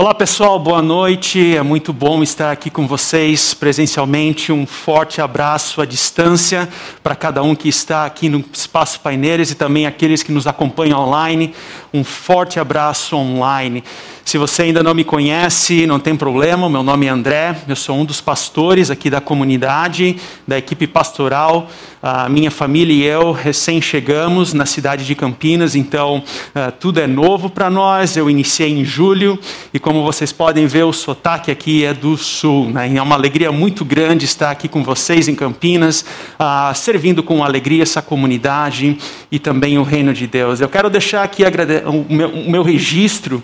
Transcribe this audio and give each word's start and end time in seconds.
Olá 0.00 0.14
pessoal, 0.14 0.58
boa 0.58 0.80
noite. 0.80 1.54
É 1.54 1.62
muito 1.62 1.92
bom 1.92 2.22
estar 2.22 2.50
aqui 2.50 2.70
com 2.70 2.86
vocês 2.86 3.52
presencialmente. 3.52 4.50
Um 4.50 4.64
forte 4.64 5.20
abraço 5.20 5.78
à 5.82 5.84
distância 5.84 6.66
para 7.02 7.14
cada 7.14 7.42
um 7.42 7.54
que 7.54 7.68
está 7.68 8.06
aqui 8.06 8.30
no 8.30 8.42
Espaço 8.50 8.98
Paineiras 9.00 9.50
e 9.50 9.54
também 9.54 9.84
aqueles 9.84 10.22
que 10.22 10.32
nos 10.32 10.46
acompanham 10.46 10.98
online. 10.98 11.54
Um 11.92 12.02
forte 12.02 12.58
abraço 12.58 13.14
online. 13.14 13.84
Se 14.30 14.38
você 14.38 14.62
ainda 14.62 14.80
não 14.80 14.94
me 14.94 15.02
conhece, 15.02 15.88
não 15.88 15.98
tem 15.98 16.14
problema, 16.14 16.70
meu 16.70 16.84
nome 16.84 17.06
é 17.06 17.08
André, 17.08 17.56
eu 17.66 17.74
sou 17.74 17.96
um 17.96 18.04
dos 18.04 18.20
pastores 18.20 18.88
aqui 18.88 19.10
da 19.10 19.20
comunidade, 19.20 20.18
da 20.46 20.56
equipe 20.56 20.86
pastoral. 20.86 21.68
A 22.00 22.28
minha 22.28 22.48
família 22.48 22.94
e 22.94 23.02
eu 23.02 23.32
recém 23.32 23.82
chegamos 23.82 24.54
na 24.54 24.64
cidade 24.66 25.04
de 25.04 25.16
Campinas, 25.16 25.74
então 25.74 26.18
uh, 26.54 26.70
tudo 26.78 27.00
é 27.00 27.08
novo 27.08 27.50
para 27.50 27.68
nós. 27.68 28.16
Eu 28.16 28.30
iniciei 28.30 28.70
em 28.70 28.84
julho 28.84 29.36
e, 29.74 29.80
como 29.80 30.04
vocês 30.04 30.30
podem 30.30 30.64
ver, 30.68 30.84
o 30.84 30.92
sotaque 30.92 31.50
aqui 31.50 31.84
é 31.84 31.92
do 31.92 32.16
sul. 32.16 32.70
Né? 32.70 32.94
É 32.94 33.02
uma 33.02 33.16
alegria 33.16 33.50
muito 33.50 33.84
grande 33.84 34.26
estar 34.26 34.52
aqui 34.52 34.68
com 34.68 34.84
vocês 34.84 35.26
em 35.26 35.34
Campinas, 35.34 36.04
uh, 36.38 36.72
servindo 36.72 37.20
com 37.20 37.42
alegria 37.42 37.82
essa 37.82 38.00
comunidade 38.00 38.96
e 39.28 39.40
também 39.40 39.76
o 39.76 39.82
reino 39.82 40.14
de 40.14 40.28
Deus. 40.28 40.60
Eu 40.60 40.68
quero 40.68 40.88
deixar 40.88 41.24
aqui 41.24 41.42
o 41.84 42.48
meu 42.48 42.62
registro 42.62 43.42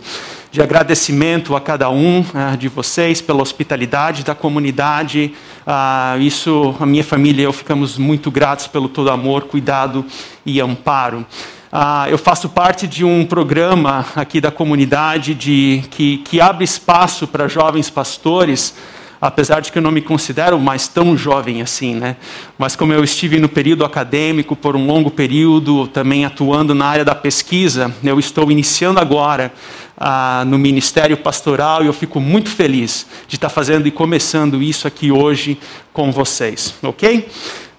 de 0.56 0.62
agradecimento 0.62 1.54
a 1.54 1.60
cada 1.60 1.90
um 1.90 2.20
uh, 2.20 2.56
de 2.56 2.66
vocês 2.66 3.20
pela 3.20 3.42
hospitalidade 3.42 4.24
da 4.24 4.34
comunidade. 4.34 5.34
Uh, 5.66 6.18
isso, 6.22 6.74
a 6.80 6.86
minha 6.86 7.04
família 7.04 7.42
e 7.42 7.44
eu 7.44 7.52
ficamos 7.52 7.98
muito 7.98 8.30
gratos 8.30 8.66
pelo 8.66 8.88
todo 8.88 9.10
amor, 9.10 9.48
cuidado 9.48 10.02
e 10.46 10.58
amparo. 10.58 11.26
Uh, 11.70 12.08
eu 12.08 12.16
faço 12.16 12.48
parte 12.48 12.88
de 12.88 13.04
um 13.04 13.26
programa 13.26 14.06
aqui 14.16 14.40
da 14.40 14.50
comunidade 14.50 15.34
de, 15.34 15.84
que, 15.90 16.18
que 16.24 16.40
abre 16.40 16.64
espaço 16.64 17.26
para 17.26 17.48
jovens 17.48 17.90
pastores 17.90 18.74
apesar 19.20 19.60
de 19.60 19.72
que 19.72 19.78
eu 19.78 19.82
não 19.82 19.90
me 19.90 20.02
considero 20.02 20.58
mais 20.58 20.88
tão 20.88 21.16
jovem 21.16 21.62
assim, 21.62 21.94
né? 21.94 22.16
Mas 22.58 22.76
como 22.76 22.92
eu 22.92 23.02
estive 23.02 23.38
no 23.38 23.48
período 23.48 23.84
acadêmico 23.84 24.54
por 24.54 24.76
um 24.76 24.86
longo 24.86 25.10
período, 25.10 25.86
também 25.88 26.24
atuando 26.24 26.74
na 26.74 26.86
área 26.86 27.04
da 27.04 27.14
pesquisa, 27.14 27.94
eu 28.02 28.18
estou 28.18 28.50
iniciando 28.50 29.00
agora 29.00 29.52
ah, 29.98 30.44
no 30.46 30.58
ministério 30.58 31.16
pastoral 31.16 31.82
e 31.82 31.86
eu 31.86 31.92
fico 31.92 32.20
muito 32.20 32.50
feliz 32.50 33.06
de 33.26 33.36
estar 33.36 33.48
fazendo 33.48 33.86
e 33.86 33.90
começando 33.90 34.62
isso 34.62 34.86
aqui 34.86 35.10
hoje 35.10 35.58
com 35.92 36.12
vocês, 36.12 36.74
ok? 36.82 37.28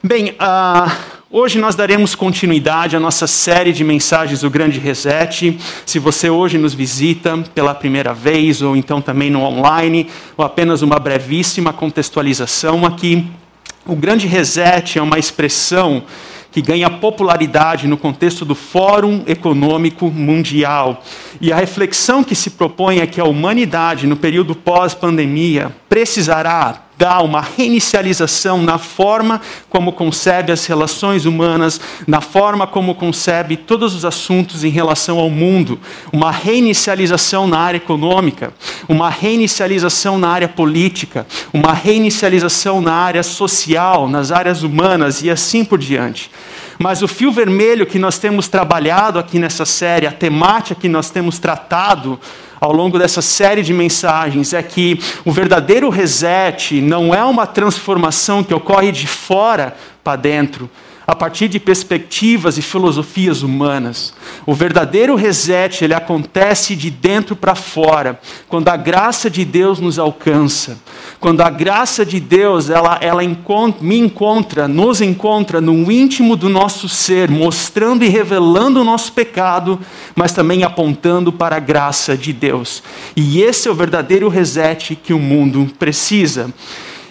Bem, 0.03 0.35
ah, 0.39 0.95
Hoje 1.29 1.59
nós 1.59 1.75
daremos 1.75 2.15
continuidade 2.15 2.95
à 2.95 3.01
nossa 3.01 3.27
série 3.27 3.73
de 3.73 3.83
mensagens 3.83 4.39
do 4.39 4.49
Grande 4.49 4.79
Reset. 4.79 5.59
Se 5.85 5.99
você 5.99 6.29
hoje 6.29 6.57
nos 6.57 6.73
visita 6.73 7.37
pela 7.53 7.75
primeira 7.75 8.13
vez, 8.13 8.61
ou 8.61 8.77
então 8.77 9.01
também 9.01 9.29
no 9.29 9.41
online, 9.41 10.07
ou 10.37 10.45
apenas 10.45 10.81
uma 10.81 10.97
brevíssima 10.97 11.73
contextualização 11.73 12.85
aqui, 12.85 13.27
o 13.85 13.93
Grande 13.93 14.25
Reset 14.25 14.97
é 14.97 15.01
uma 15.01 15.19
expressão 15.19 16.01
que 16.49 16.61
ganha 16.61 16.89
popularidade 16.89 17.89
no 17.89 17.97
contexto 17.97 18.45
do 18.45 18.55
Fórum 18.55 19.23
Econômico 19.27 20.09
Mundial. 20.09 21.03
E 21.41 21.51
a 21.51 21.57
reflexão 21.57 22.23
que 22.23 22.35
se 22.35 22.51
propõe 22.51 22.99
é 22.99 23.05
que 23.05 23.19
a 23.19 23.25
humanidade, 23.25 24.07
no 24.07 24.15
período 24.15 24.55
pós-pandemia, 24.55 25.75
precisará 25.89 26.86
dar 26.97 27.21
uma 27.21 27.41
reinicialização 27.41 28.61
na 28.61 28.77
forma 28.77 29.39
como 29.69 29.93
concebe 29.93 30.51
as 30.51 30.65
relações 30.65 31.25
humanas, 31.25 31.79
na 32.07 32.21
forma 32.21 32.65
como 32.65 32.95
concebe 32.95 33.55
todos 33.55 33.93
os 33.93 34.03
assuntos 34.03 34.63
em 34.63 34.69
relação 34.69 35.19
ao 35.19 35.29
mundo, 35.29 35.79
uma 36.11 36.31
reinicialização 36.31 37.47
na 37.47 37.59
área 37.59 37.77
econômica, 37.77 38.51
uma 38.89 39.09
reinicialização 39.09 40.17
na 40.17 40.29
área 40.29 40.47
política, 40.47 41.27
uma 41.53 41.71
reinicialização 41.73 42.81
na 42.81 42.93
área 42.93 43.21
social, 43.21 44.09
nas 44.09 44.31
áreas 44.31 44.63
humanas 44.63 45.21
e 45.21 45.29
assim 45.29 45.63
por 45.63 45.77
diante. 45.77 46.31
Mas 46.79 47.01
o 47.01 47.07
fio 47.07 47.31
vermelho 47.31 47.85
que 47.85 47.97
nós 47.97 48.19
temos 48.19 48.47
trabalhado 48.47 49.17
aqui 49.17 49.39
nessa 49.39 49.65
série, 49.65 50.05
a 50.05 50.11
temática 50.11 50.79
que 50.79 50.89
nós 50.89 51.09
temos 51.09 51.39
tratado 51.39 52.19
ao 52.59 52.71
longo 52.71 52.97
dessa 52.97 53.21
série 53.21 53.61
de 53.61 53.73
mensagens 53.73 54.53
é 54.53 54.61
que 54.63 54.99
o 55.23 55.31
verdadeiro 55.31 55.89
reset 55.89 56.81
não 56.81 57.13
é 57.13 57.23
uma 57.23 57.45
transformação 57.45 58.43
que 58.43 58.53
ocorre 58.53 58.91
de 58.91 59.07
fora 59.07 59.75
para 60.03 60.15
dentro, 60.15 60.69
a 61.07 61.15
partir 61.15 61.47
de 61.47 61.57
perspectivas 61.57 62.57
e 62.57 62.61
filosofias 62.61 63.41
humanas. 63.41 64.13
O 64.45 64.53
verdadeiro 64.53 65.15
reset, 65.15 65.85
ele 65.85 65.93
acontece 65.93 66.75
de 66.75 66.91
dentro 66.91 67.33
para 67.33 67.55
fora, 67.55 68.19
quando 68.49 68.67
a 68.67 68.75
graça 68.75 69.29
de 69.29 69.45
Deus 69.45 69.79
nos 69.79 69.97
alcança. 69.97 70.77
Quando 71.17 71.39
a 71.39 71.49
graça 71.49 72.05
de 72.05 72.19
Deus, 72.19 72.69
ela, 72.69 72.99
ela 73.01 73.23
encontra, 73.23 73.81
me 73.81 73.97
encontra, 73.97 74.67
nos 74.67 74.99
encontra 74.99 75.61
no 75.61 75.89
íntimo 75.89 76.35
do 76.35 76.49
nosso 76.49 76.89
ser, 76.89 77.31
mostrando 77.31 78.03
e 78.03 78.09
revelando 78.09 78.81
o 78.81 78.83
nosso 78.83 79.13
pecado, 79.13 79.79
mas 80.13 80.33
também 80.33 80.65
apontando 80.65 81.31
para 81.31 81.55
a 81.55 81.61
graça 81.61 82.17
de 82.17 82.33
Deus. 82.33 82.83
E 83.15 83.41
esse 83.41 83.69
é 83.69 83.71
o 83.71 83.75
verdadeiro 83.75 84.27
reset 84.27 84.93
que 84.93 85.13
o 85.13 85.19
mundo 85.19 85.71
precisa. 85.79 86.53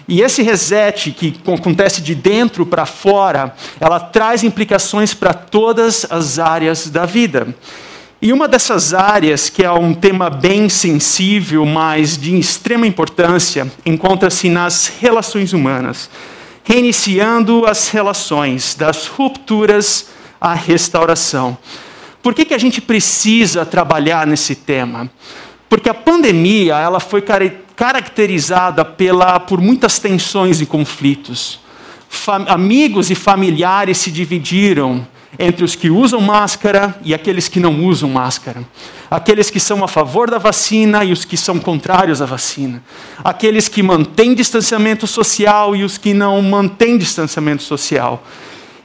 E 0.07 0.21
esse 0.21 0.41
reset 0.41 1.11
que 1.11 1.35
acontece 1.45 2.01
de 2.01 2.15
dentro 2.15 2.65
para 2.65 2.85
fora, 2.85 3.53
ela 3.79 3.99
traz 3.99 4.43
implicações 4.43 5.13
para 5.13 5.33
todas 5.33 6.05
as 6.09 6.39
áreas 6.39 6.89
da 6.89 7.05
vida. 7.05 7.53
E 8.21 8.33
uma 8.33 8.47
dessas 8.47 8.93
áreas, 8.93 9.49
que 9.49 9.63
é 9.63 9.71
um 9.71 9.93
tema 9.93 10.29
bem 10.29 10.69
sensível, 10.69 11.65
mas 11.65 12.17
de 12.17 12.35
extrema 12.39 12.87
importância, 12.87 13.71
encontra-se 13.85 14.49
nas 14.49 14.87
relações 14.99 15.53
humanas, 15.53 16.09
reiniciando 16.63 17.65
as 17.67 17.89
relações, 17.89 18.73
das 18.75 19.07
rupturas 19.07 20.07
à 20.39 20.53
restauração. 20.53 21.57
Por 22.23 22.33
que, 22.33 22.45
que 22.45 22.53
a 22.53 22.57
gente 22.57 22.81
precisa 22.81 23.65
trabalhar 23.65 24.25
nesse 24.25 24.55
tema? 24.55 25.09
Porque 25.69 25.89
a 25.89 25.93
pandemia 25.93 26.75
ela 26.75 26.99
foi 26.99 27.21
caracterizada 27.77 28.83
pela, 28.83 29.39
por 29.39 29.61
muitas 29.61 29.99
tensões 29.99 30.59
e 30.59 30.65
conflitos. 30.65 31.59
Fam 32.09 32.45
amigos 32.47 33.11
e 33.11 33.15
familiares 33.15 33.99
se 33.99 34.09
dividiram 34.09 35.07
entre 35.37 35.63
os 35.63 35.75
que 35.75 35.87
usam 35.87 36.19
máscara 36.19 36.97
e 37.03 37.13
aqueles 37.13 37.47
que 37.47 37.59
não 37.59 37.85
usam 37.85 38.09
máscara. 38.09 38.63
Aqueles 39.11 39.51
que 39.51 39.59
são 39.59 39.83
a 39.83 39.87
favor 39.87 40.27
da 40.27 40.39
vacina 40.39 41.05
e 41.05 41.11
os 41.11 41.23
que 41.23 41.37
são 41.37 41.59
contrários 41.59 42.19
à 42.19 42.25
vacina. 42.25 42.81
Aqueles 43.23 43.67
que 43.67 43.83
mantêm 43.83 44.33
distanciamento 44.33 45.05
social 45.05 45.75
e 45.75 45.83
os 45.83 45.99
que 45.99 46.15
não 46.15 46.41
mantêm 46.41 46.97
distanciamento 46.97 47.61
social. 47.61 48.23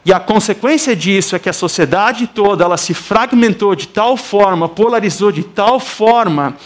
E 0.04 0.12
a 0.12 0.20
consequência 0.20 0.94
disso 0.94 1.34
é 1.34 1.38
que 1.38 1.48
a 1.48 1.52
sociedade 1.54 2.26
toda 2.26 2.64
ela 2.64 2.76
se 2.76 2.92
fragmentou 2.92 3.74
de 3.74 3.88
tal 3.88 4.18
forma, 4.18 4.68
polarizou 4.68 5.32
de 5.32 5.44
tal 5.44 5.80
forma, 5.80 6.56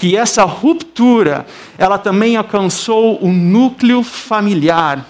que 0.00 0.16
essa 0.16 0.44
ruptura 0.44 1.46
ela 1.76 1.98
também 1.98 2.34
alcançou 2.34 3.22
o 3.22 3.30
núcleo 3.30 4.02
familiar, 4.02 5.06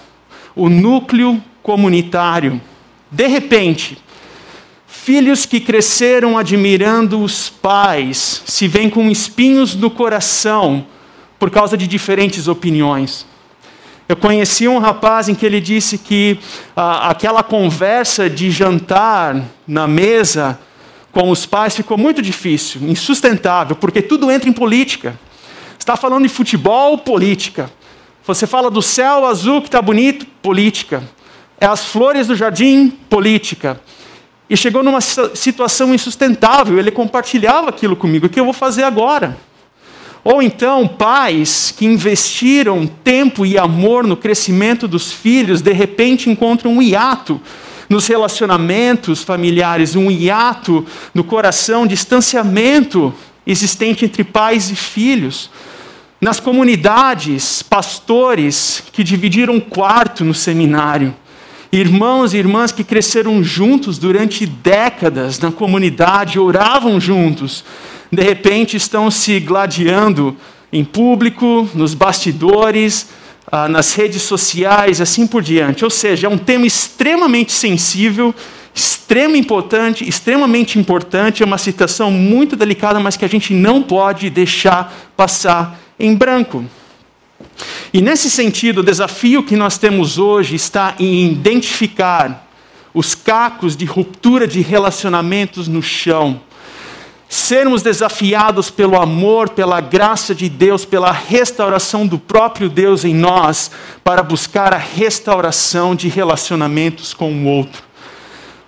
o 0.53 0.67
núcleo 0.67 1.41
comunitário. 1.63 2.59
De 3.09 3.25
repente, 3.25 3.97
filhos 4.85 5.45
que 5.45 5.61
cresceram 5.61 6.37
admirando 6.37 7.23
os 7.23 7.49
pais 7.49 8.43
se 8.45 8.67
veem 8.67 8.89
com 8.89 9.09
espinhos 9.09 9.75
no 9.75 9.89
coração 9.89 10.85
por 11.39 11.49
causa 11.49 11.77
de 11.77 11.87
diferentes 11.87 12.49
opiniões. 12.49 13.25
Eu 14.09 14.17
conheci 14.17 14.67
um 14.67 14.77
rapaz 14.77 15.29
em 15.29 15.35
que 15.35 15.45
ele 15.45 15.61
disse 15.61 15.97
que 15.97 16.37
ah, 16.75 17.11
aquela 17.11 17.41
conversa 17.41 18.29
de 18.29 18.51
jantar 18.51 19.41
na 19.65 19.87
mesa 19.87 20.59
com 21.11 21.29
os 21.29 21.45
pais 21.45 21.75
ficou 21.75 21.97
muito 21.97 22.21
difícil, 22.21 22.81
insustentável, 22.83 23.75
porque 23.75 24.01
tudo 24.01 24.31
entra 24.31 24.49
em 24.49 24.53
política. 24.53 25.19
Está 25.77 25.95
falando 25.95 26.23
de 26.23 26.29
futebol, 26.29 26.97
política. 26.97 27.69
Você 28.25 28.47
fala 28.47 28.69
do 28.69 28.81
céu 28.81 29.25
azul 29.25 29.61
que 29.61 29.67
está 29.67 29.81
bonito, 29.81 30.25
política. 30.41 31.03
É 31.59 31.65
as 31.65 31.85
flores 31.85 32.27
do 32.27 32.35
jardim, 32.35 32.89
política. 33.09 33.81
E 34.49 34.55
chegou 34.55 34.83
numa 34.83 35.01
situação 35.01 35.93
insustentável. 35.93 36.77
Ele 36.77 36.91
compartilhava 36.91 37.69
aquilo 37.69 37.95
comigo. 37.95 38.27
O 38.27 38.29
que 38.29 38.39
eu 38.39 38.45
vou 38.45 38.53
fazer 38.53 38.83
agora? 38.83 39.37
Ou 40.23 40.41
então, 40.41 40.87
pais 40.87 41.73
que 41.75 41.85
investiram 41.85 42.85
tempo 42.85 43.45
e 43.45 43.57
amor 43.57 44.05
no 44.05 44.15
crescimento 44.15 44.87
dos 44.87 45.11
filhos, 45.11 45.61
de 45.61 45.73
repente 45.73 46.29
encontram 46.29 46.73
um 46.73 46.81
hiato 46.81 47.41
nos 47.91 48.07
relacionamentos 48.07 49.21
familiares, 49.21 49.97
um 49.97 50.09
hiato 50.09 50.85
no 51.13 51.25
coração, 51.25 51.85
distanciamento 51.85 53.13
existente 53.45 54.05
entre 54.05 54.23
pais 54.23 54.71
e 54.71 54.77
filhos. 54.77 55.51
Nas 56.21 56.39
comunidades, 56.39 57.61
pastores 57.61 58.81
que 58.93 59.03
dividiram 59.03 59.59
quarto 59.59 60.23
no 60.23 60.33
seminário, 60.33 61.13
irmãos 61.69 62.33
e 62.33 62.37
irmãs 62.37 62.71
que 62.71 62.85
cresceram 62.85 63.43
juntos 63.43 63.97
durante 63.97 64.45
décadas 64.45 65.37
na 65.37 65.51
comunidade, 65.51 66.39
oravam 66.39 66.97
juntos, 66.97 67.61
de 68.09 68.23
repente 68.23 68.77
estão 68.77 69.11
se 69.11 69.37
gladiando 69.41 70.37
em 70.71 70.85
público, 70.85 71.69
nos 71.75 71.93
bastidores, 71.93 73.09
ah, 73.49 73.67
nas 73.67 73.93
redes 73.93 74.21
sociais, 74.21 74.99
assim 74.99 75.25
por 75.25 75.41
diante. 75.41 75.83
Ou 75.83 75.89
seja, 75.89 76.27
é 76.27 76.29
um 76.29 76.37
tema 76.37 76.65
extremamente 76.65 77.51
sensível, 77.51 78.33
extremamente 78.73 79.45
importante, 79.45 80.07
extremamente 80.07 80.79
importante, 80.79 81.43
é 81.43 81.45
uma 81.45 81.57
situação 81.57 82.11
muito 82.11 82.55
delicada, 82.55 82.99
mas 82.99 83.17
que 83.17 83.25
a 83.25 83.29
gente 83.29 83.53
não 83.53 83.81
pode 83.81 84.29
deixar 84.29 84.93
passar 85.15 85.79
em 85.99 86.15
branco. 86.15 86.65
E 87.93 88.01
nesse 88.01 88.29
sentido, 88.29 88.79
o 88.79 88.83
desafio 88.83 89.43
que 89.43 89.55
nós 89.55 89.77
temos 89.77 90.17
hoje 90.17 90.55
está 90.55 90.95
em 90.99 91.31
identificar 91.31 92.47
os 92.93 93.15
cacos 93.15 93.75
de 93.75 93.85
ruptura 93.85 94.47
de 94.47 94.61
relacionamentos 94.61 95.67
no 95.67 95.81
chão 95.81 96.41
sermos 97.31 97.81
desafiados 97.81 98.69
pelo 98.69 99.01
amor, 99.01 99.51
pela 99.51 99.79
graça 99.79 100.35
de 100.35 100.49
Deus, 100.49 100.83
pela 100.83 101.13
restauração 101.13 102.05
do 102.05 102.19
próprio 102.19 102.67
Deus 102.67 103.05
em 103.05 103.15
nós, 103.15 103.71
para 104.03 104.21
buscar 104.21 104.73
a 104.73 104.77
restauração 104.77 105.95
de 105.95 106.09
relacionamentos 106.09 107.13
com 107.13 107.31
o 107.31 107.45
outro. 107.45 107.83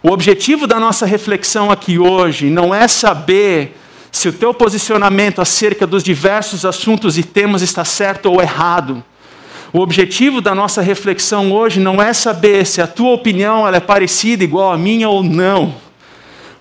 O 0.01 0.10
objetivo 0.10 0.65
da 0.65 0.80
nossa 0.80 1.06
reflexão 1.06 1.71
aqui 1.71 2.00
hoje 2.00 2.50
não 2.50 2.74
é 2.74 2.88
saber 2.88 3.77
se 4.10 4.30
o 4.30 4.33
teu 4.33 4.54
posicionamento 4.54 5.42
acerca 5.42 5.86
dos 5.86 6.01
diversos 6.01 6.63
assuntos 6.63 7.18
e 7.18 7.24
temas 7.24 7.62
está 7.62 7.83
certo 7.83 8.27
ou 8.27 8.42
errado. 8.42 9.04
O 9.74 9.80
objetivo 9.80 10.39
da 10.39 10.56
nossa 10.56 10.81
reflexão 10.81 11.51
hoje 11.51 11.81
não 11.81 12.01
é 12.01 12.13
saber 12.13 12.65
se 12.65 12.81
a 12.81 12.88
tua 12.88 13.12
opinião 13.12 13.68
ela 13.68 13.75
é 13.75 13.81
parecida, 13.81 14.42
igual 14.42 14.71
à 14.71 14.77
minha 14.77 15.10
ou 15.10 15.21
não. 15.21 15.82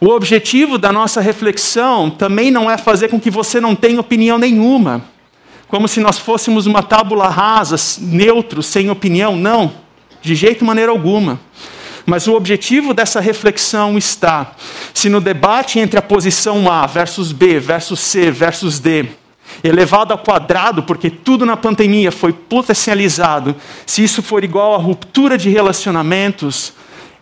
O 0.03 0.09
objetivo 0.09 0.79
da 0.79 0.91
nossa 0.91 1.21
reflexão 1.21 2.11
também 2.11 2.51
não 2.51 2.69
é 2.69 2.77
fazer 2.77 3.07
com 3.07 3.21
que 3.21 3.31
você 3.31 3.61
não 3.61 3.73
tenha 3.73 4.01
opinião 4.01 4.37
nenhuma, 4.37 5.01
como 5.69 5.87
se 5.87 6.01
nós 6.01 6.19
fôssemos 6.19 6.67
uma 6.67 6.83
tábula 6.83 7.29
rasa, 7.29 7.77
neutro, 8.01 8.65
sem 8.65 8.91
opinião. 8.91 9.37
Não, 9.37 9.73
de 10.21 10.35
jeito 10.35 10.65
maneira 10.65 10.91
alguma. 10.91 11.39
Mas 12.05 12.27
o 12.27 12.35
objetivo 12.35 12.93
dessa 12.93 13.21
reflexão 13.21 13.97
está 13.97 14.57
se 14.93 15.09
no 15.09 15.21
debate 15.21 15.79
entre 15.79 16.01
a 16.01 16.03
posição 16.03 16.69
A 16.69 16.85
versus 16.85 17.31
B, 17.31 17.61
versus 17.61 18.01
C, 18.01 18.29
versus 18.29 18.81
D, 18.81 19.07
elevado 19.63 20.13
ao 20.13 20.19
quadrado, 20.19 20.83
porque 20.83 21.11
tudo 21.11 21.47
na 21.47 21.57
pandemia 21.57 22.11
foi 22.11 22.33
potencializado, 22.33 23.55
se 23.87 24.03
isso 24.03 24.21
for 24.21 24.43
igual 24.43 24.75
a 24.75 24.79
ruptura 24.79 25.39
de 25.39 25.49
relacionamentos, 25.49 26.73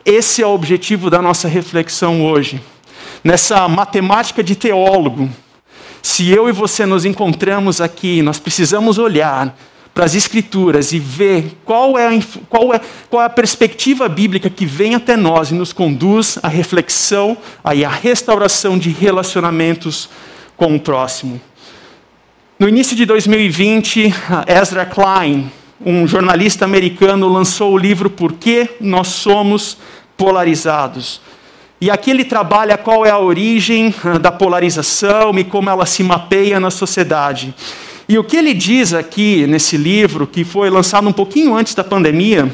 esse 0.04 0.42
é 0.42 0.46
o 0.46 0.54
objetivo 0.54 1.10
da 1.10 1.20
nossa 1.20 1.48
reflexão 1.48 2.24
hoje. 2.24 2.60
Nessa 3.22 3.68
matemática 3.68 4.42
de 4.42 4.56
teólogo, 4.56 5.28
se 6.02 6.30
eu 6.30 6.48
e 6.48 6.52
você 6.52 6.86
nos 6.86 7.04
encontramos 7.04 7.80
aqui, 7.80 8.22
nós 8.22 8.38
precisamos 8.38 8.98
olhar 8.98 9.54
para 9.92 10.04
as 10.04 10.14
Escrituras 10.14 10.92
e 10.92 10.98
ver 10.98 11.58
qual 11.64 11.98
é, 11.98 12.06
a, 12.06 12.20
qual, 12.48 12.72
é, 12.72 12.80
qual 13.08 13.22
é 13.22 13.26
a 13.26 13.30
perspectiva 13.30 14.08
bíblica 14.08 14.48
que 14.48 14.64
vem 14.64 14.94
até 14.94 15.16
nós 15.16 15.50
e 15.50 15.54
nos 15.54 15.72
conduz 15.72 16.38
à 16.42 16.48
reflexão 16.48 17.36
e 17.74 17.84
à 17.84 17.90
restauração 17.90 18.78
de 18.78 18.90
relacionamentos 18.90 20.08
com 20.56 20.74
o 20.74 20.80
próximo. 20.80 21.40
No 22.58 22.68
início 22.68 22.94
de 22.94 23.04
2020, 23.04 24.14
Ezra 24.46 24.86
Klein, 24.86 25.50
um 25.84 26.06
jornalista 26.06 26.64
americano, 26.64 27.28
lançou 27.28 27.72
o 27.72 27.78
livro 27.78 28.10
Por 28.10 28.34
que 28.34 28.68
Nós 28.80 29.08
Somos 29.08 29.78
polarizados. 30.16 31.20
E 31.80 31.90
aqui 31.90 32.10
ele 32.10 32.24
trabalha 32.24 32.76
qual 32.76 33.06
é 33.06 33.10
a 33.10 33.18
origem 33.18 33.94
ah, 34.04 34.18
da 34.18 34.30
polarização 34.30 35.38
e 35.38 35.44
como 35.44 35.70
ela 35.70 35.86
se 35.86 36.02
mapeia 36.02 36.60
na 36.60 36.70
sociedade. 36.70 37.54
E 38.06 38.18
o 38.18 38.24
que 38.24 38.36
ele 38.36 38.52
diz 38.52 38.92
aqui 38.92 39.46
nesse 39.46 39.78
livro, 39.78 40.26
que 40.26 40.44
foi 40.44 40.68
lançado 40.68 41.08
um 41.08 41.12
pouquinho 41.12 41.54
antes 41.54 41.74
da 41.74 41.82
pandemia, 41.82 42.52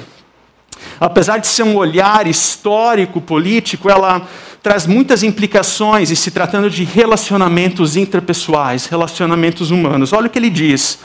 apesar 1.00 1.38
de 1.38 1.49
ser 1.49 1.64
um 1.64 1.75
olhar 1.75 2.28
histórico, 2.28 3.20
político, 3.20 3.90
ela 3.90 4.28
traz 4.62 4.87
muitas 4.87 5.25
implicações 5.25 6.11
e 6.11 6.17
se 6.17 6.31
tratando 6.31 6.70
de 6.70 6.84
relacionamentos 6.84 7.96
interpessoais, 7.96 8.87
relacionamentos 8.87 9.73
humanos. 9.73 10.12
Olha 10.12 10.28
o 10.28 10.31
que 10.31 10.38
ele 10.38 10.50
diz 10.50 11.00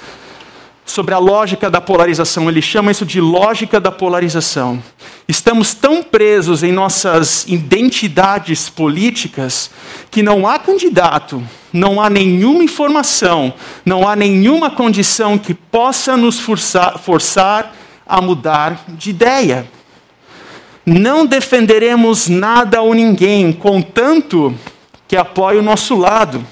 sobre 0.85 1.13
a 1.13 1.17
lógica 1.17 1.69
da 1.69 1.79
polarização. 1.79 2.49
Ele 2.49 2.61
chama 2.61 2.91
isso 2.91 3.05
de 3.05 3.21
lógica 3.21 3.79
da 3.79 3.91
polarização. 3.91 4.81
Estamos 5.27 5.73
tão 5.73 6.03
presos 6.03 6.63
em 6.63 6.71
nossas 6.71 7.45
identidades 7.47 8.69
políticas 8.69 9.71
que 10.09 10.21
não 10.21 10.47
há 10.47 10.59
candidato, 10.59 11.41
não 11.71 12.01
há 12.01 12.09
nenhuma 12.09 12.63
informação, 12.63 13.53
não 13.85 14.07
há 14.07 14.15
nenhuma 14.15 14.69
condição 14.69 15.37
que 15.37 15.53
possa 15.53 16.17
nos 16.17 16.39
forçar, 16.39 16.97
forçar 16.99 17.73
a 18.05 18.19
mudar 18.19 18.83
de 18.89 19.11
ideia. 19.11 19.65
Não 20.85 21.25
defenderemos 21.25 22.27
nada 22.27 22.81
ou 22.81 22.93
ninguém, 22.93 23.53
contanto 23.53 24.53
que 25.07 25.15
apoie 25.15 25.57
o 25.57 25.61
nosso 25.61 25.95
lado. 25.95 26.45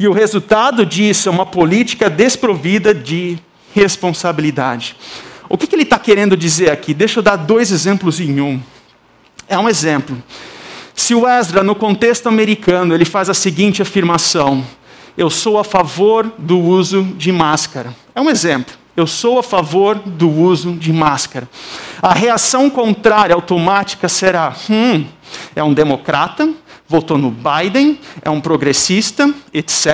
E 0.00 0.08
o 0.08 0.12
resultado 0.12 0.86
disso 0.86 1.28
é 1.28 1.32
uma 1.32 1.44
política 1.44 2.08
desprovida 2.08 2.94
de 2.94 3.38
responsabilidade. 3.78 4.96
O 5.48 5.56
que, 5.56 5.66
que 5.66 5.74
ele 5.74 5.82
está 5.82 5.98
querendo 5.98 6.36
dizer 6.36 6.70
aqui? 6.70 6.92
Deixa 6.92 7.20
eu 7.20 7.22
dar 7.22 7.36
dois 7.36 7.72
exemplos 7.72 8.20
em 8.20 8.40
um. 8.40 8.60
É 9.48 9.58
um 9.58 9.68
exemplo. 9.68 10.22
Se 10.94 11.14
o 11.14 11.26
Ezra, 11.26 11.62
no 11.62 11.74
contexto 11.74 12.28
americano, 12.28 12.94
ele 12.94 13.04
faz 13.04 13.30
a 13.30 13.34
seguinte 13.34 13.80
afirmação: 13.80 14.64
Eu 15.16 15.30
sou 15.30 15.58
a 15.58 15.64
favor 15.64 16.30
do 16.36 16.58
uso 16.58 17.02
de 17.16 17.32
máscara. 17.32 17.94
É 18.14 18.20
um 18.20 18.28
exemplo. 18.28 18.74
Eu 18.94 19.06
sou 19.06 19.38
a 19.38 19.42
favor 19.44 19.94
do 19.94 20.28
uso 20.28 20.72
de 20.72 20.92
máscara. 20.92 21.48
A 22.02 22.12
reação 22.12 22.68
contrária 22.68 23.34
automática 23.34 24.08
será: 24.08 24.54
hum, 24.68 25.06
é 25.54 25.62
um 25.62 25.72
democrata, 25.72 26.52
votou 26.86 27.16
no 27.16 27.30
Biden, 27.30 28.00
é 28.20 28.28
um 28.28 28.40
progressista, 28.40 29.32
etc, 29.54 29.86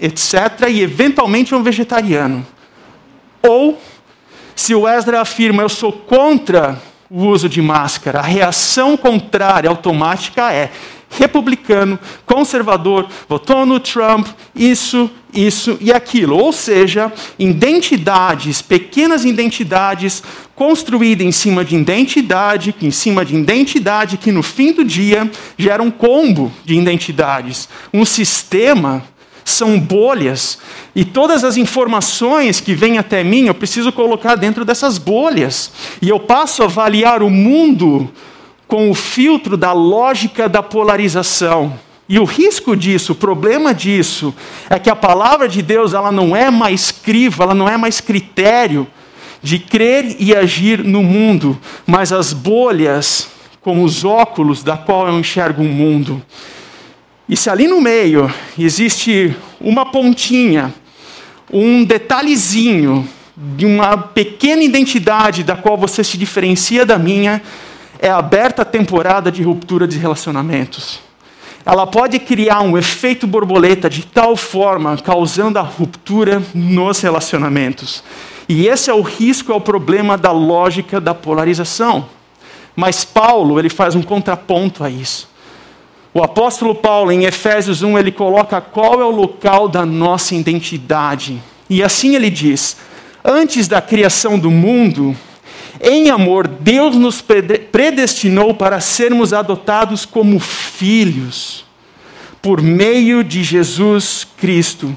etc, 0.00 0.68
e 0.68 0.82
eventualmente 0.82 1.54
é 1.54 1.56
um 1.56 1.62
vegetariano. 1.62 2.46
Ou, 3.42 3.80
se 4.54 4.74
o 4.74 4.88
Ezra 4.88 5.20
afirma, 5.20 5.62
eu 5.62 5.68
sou 5.68 5.92
contra 5.92 6.80
o 7.10 7.26
uso 7.26 7.48
de 7.48 7.60
máscara, 7.60 8.20
a 8.20 8.22
reação 8.22 8.96
contrária 8.96 9.68
automática 9.68 10.52
é 10.52 10.70
republicano, 11.10 11.98
conservador, 12.24 13.08
votou 13.28 13.66
no 13.66 13.80
Trump, 13.80 14.28
isso, 14.54 15.10
isso 15.34 15.76
e 15.80 15.92
aquilo. 15.92 16.36
Ou 16.36 16.52
seja, 16.52 17.12
identidades, 17.38 18.62
pequenas 18.62 19.24
identidades 19.24 20.22
construídas 20.54 21.26
em 21.26 21.32
cima 21.32 21.64
de 21.64 21.74
identidade, 21.74 22.74
em 22.80 22.90
cima 22.90 23.24
de 23.24 23.34
identidade, 23.34 24.16
que 24.16 24.30
no 24.30 24.42
fim 24.42 24.72
do 24.72 24.84
dia 24.84 25.28
gera 25.58 25.82
um 25.82 25.90
combo 25.90 26.52
de 26.64 26.74
identidades, 26.74 27.68
um 27.92 28.04
sistema 28.04 29.02
são 29.50 29.78
bolhas, 29.78 30.58
e 30.94 31.04
todas 31.04 31.44
as 31.44 31.56
informações 31.56 32.60
que 32.60 32.74
vêm 32.74 32.98
até 32.98 33.22
mim 33.22 33.46
eu 33.46 33.54
preciso 33.54 33.92
colocar 33.92 34.34
dentro 34.34 34.64
dessas 34.64 34.98
bolhas, 34.98 35.70
e 36.00 36.08
eu 36.08 36.18
passo 36.18 36.62
a 36.62 36.66
avaliar 36.66 37.22
o 37.22 37.30
mundo 37.30 38.10
com 38.66 38.90
o 38.90 38.94
filtro 38.94 39.56
da 39.56 39.72
lógica 39.72 40.48
da 40.48 40.62
polarização. 40.62 41.78
E 42.08 42.18
o 42.18 42.24
risco 42.24 42.76
disso, 42.76 43.12
o 43.12 43.16
problema 43.16 43.72
disso, 43.72 44.34
é 44.68 44.78
que 44.78 44.90
a 44.90 44.96
palavra 44.96 45.48
de 45.48 45.62
Deus 45.62 45.94
ela 45.94 46.10
não 46.10 46.34
é 46.34 46.50
mais 46.50 46.90
crivo, 46.90 47.42
ela 47.42 47.54
não 47.54 47.68
é 47.68 47.76
mais 47.76 48.00
critério 48.00 48.86
de 49.42 49.58
crer 49.58 50.16
e 50.18 50.34
agir 50.34 50.82
no 50.84 51.02
mundo, 51.02 51.58
mas 51.86 52.12
as 52.12 52.32
bolhas 52.32 53.28
como 53.60 53.84
os 53.84 54.04
óculos 54.04 54.62
da 54.62 54.76
qual 54.76 55.06
eu 55.06 55.18
enxergo 55.18 55.62
o 55.62 55.66
mundo. 55.66 56.22
E 57.30 57.36
se 57.36 57.48
ali 57.48 57.68
no 57.68 57.80
meio 57.80 58.28
existe 58.58 59.36
uma 59.60 59.86
pontinha, 59.86 60.74
um 61.52 61.84
detalhezinho 61.84 63.08
de 63.36 63.64
uma 63.64 63.96
pequena 63.96 64.64
identidade 64.64 65.44
da 65.44 65.54
qual 65.54 65.78
você 65.78 66.02
se 66.02 66.18
diferencia 66.18 66.84
da 66.84 66.98
minha, 66.98 67.40
é 68.00 68.10
aberta 68.10 68.62
a 68.62 68.64
temporada 68.64 69.30
de 69.30 69.44
ruptura 69.44 69.86
de 69.86 69.96
relacionamentos. 69.96 70.98
Ela 71.64 71.86
pode 71.86 72.18
criar 72.18 72.62
um 72.62 72.76
efeito 72.76 73.28
borboleta 73.28 73.88
de 73.88 74.04
tal 74.04 74.36
forma, 74.36 74.96
causando 74.96 75.60
a 75.60 75.62
ruptura 75.62 76.42
nos 76.52 77.00
relacionamentos. 77.00 78.02
E 78.48 78.66
esse 78.66 78.90
é 78.90 78.94
o 78.94 79.02
risco, 79.02 79.52
é 79.52 79.54
o 79.54 79.60
problema 79.60 80.18
da 80.18 80.32
lógica 80.32 81.00
da 81.00 81.14
polarização. 81.14 82.08
Mas 82.74 83.04
Paulo, 83.04 83.56
ele 83.56 83.68
faz 83.68 83.94
um 83.94 84.02
contraponto 84.02 84.82
a 84.82 84.90
isso. 84.90 85.30
O 86.12 86.22
apóstolo 86.22 86.74
Paulo, 86.74 87.12
em 87.12 87.24
Efésios 87.24 87.82
1, 87.82 87.98
ele 87.98 88.10
coloca 88.10 88.60
qual 88.60 89.00
é 89.00 89.04
o 89.04 89.10
local 89.10 89.68
da 89.68 89.86
nossa 89.86 90.34
identidade. 90.34 91.40
E 91.68 91.84
assim 91.84 92.16
ele 92.16 92.28
diz: 92.28 92.76
Antes 93.24 93.68
da 93.68 93.80
criação 93.80 94.36
do 94.36 94.50
mundo, 94.50 95.16
em 95.80 96.10
amor, 96.10 96.48
Deus 96.48 96.96
nos 96.96 97.22
predestinou 97.22 98.54
para 98.54 98.80
sermos 98.80 99.32
adotados 99.32 100.04
como 100.04 100.40
filhos, 100.40 101.64
por 102.42 102.60
meio 102.60 103.22
de 103.22 103.44
Jesus 103.44 104.26
Cristo. 104.36 104.96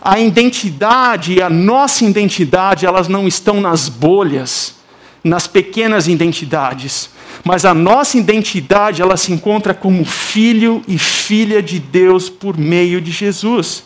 A 0.00 0.18
identidade, 0.18 1.42
a 1.42 1.50
nossa 1.50 2.04
identidade, 2.04 2.86
elas 2.86 3.06
não 3.06 3.28
estão 3.28 3.60
nas 3.60 3.88
bolhas, 3.88 4.74
nas 5.24 5.46
pequenas 5.46 6.06
identidades, 6.06 7.08
mas 7.42 7.64
a 7.64 7.72
nossa 7.72 8.18
identidade, 8.18 9.00
ela 9.00 9.16
se 9.16 9.32
encontra 9.32 9.72
como 9.72 10.04
filho 10.04 10.82
e 10.86 10.98
filha 10.98 11.62
de 11.62 11.78
Deus 11.80 12.28
por 12.28 12.58
meio 12.58 13.00
de 13.00 13.10
Jesus. 13.10 13.84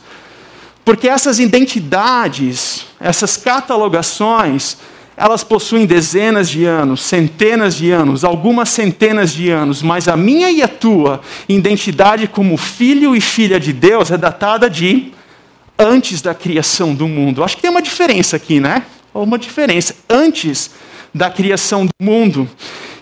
Porque 0.84 1.08
essas 1.08 1.38
identidades, 1.38 2.86
essas 2.98 3.36
catalogações, 3.36 4.76
elas 5.16 5.44
possuem 5.44 5.84
dezenas 5.84 6.48
de 6.48 6.64
anos, 6.64 7.02
centenas 7.02 7.76
de 7.76 7.90
anos, 7.90 8.24
algumas 8.24 8.68
centenas 8.68 9.32
de 9.32 9.50
anos, 9.50 9.82
mas 9.82 10.08
a 10.08 10.16
minha 10.16 10.50
e 10.50 10.62
a 10.62 10.68
tua 10.68 11.20
identidade 11.48 12.28
como 12.28 12.56
filho 12.56 13.14
e 13.14 13.20
filha 13.20 13.58
de 13.58 13.72
Deus 13.72 14.10
é 14.10 14.16
datada 14.16 14.70
de 14.70 15.12
antes 15.78 16.22
da 16.22 16.34
criação 16.34 16.94
do 16.94 17.06
mundo. 17.06 17.44
Acho 17.44 17.56
que 17.56 17.62
tem 17.62 17.70
uma 17.70 17.82
diferença 17.82 18.36
aqui, 18.36 18.60
né? 18.60 18.84
Uma 19.12 19.38
diferença. 19.38 19.94
Antes 20.08 20.70
da 21.14 21.30
criação 21.30 21.86
do 21.86 21.92
mundo. 22.00 22.48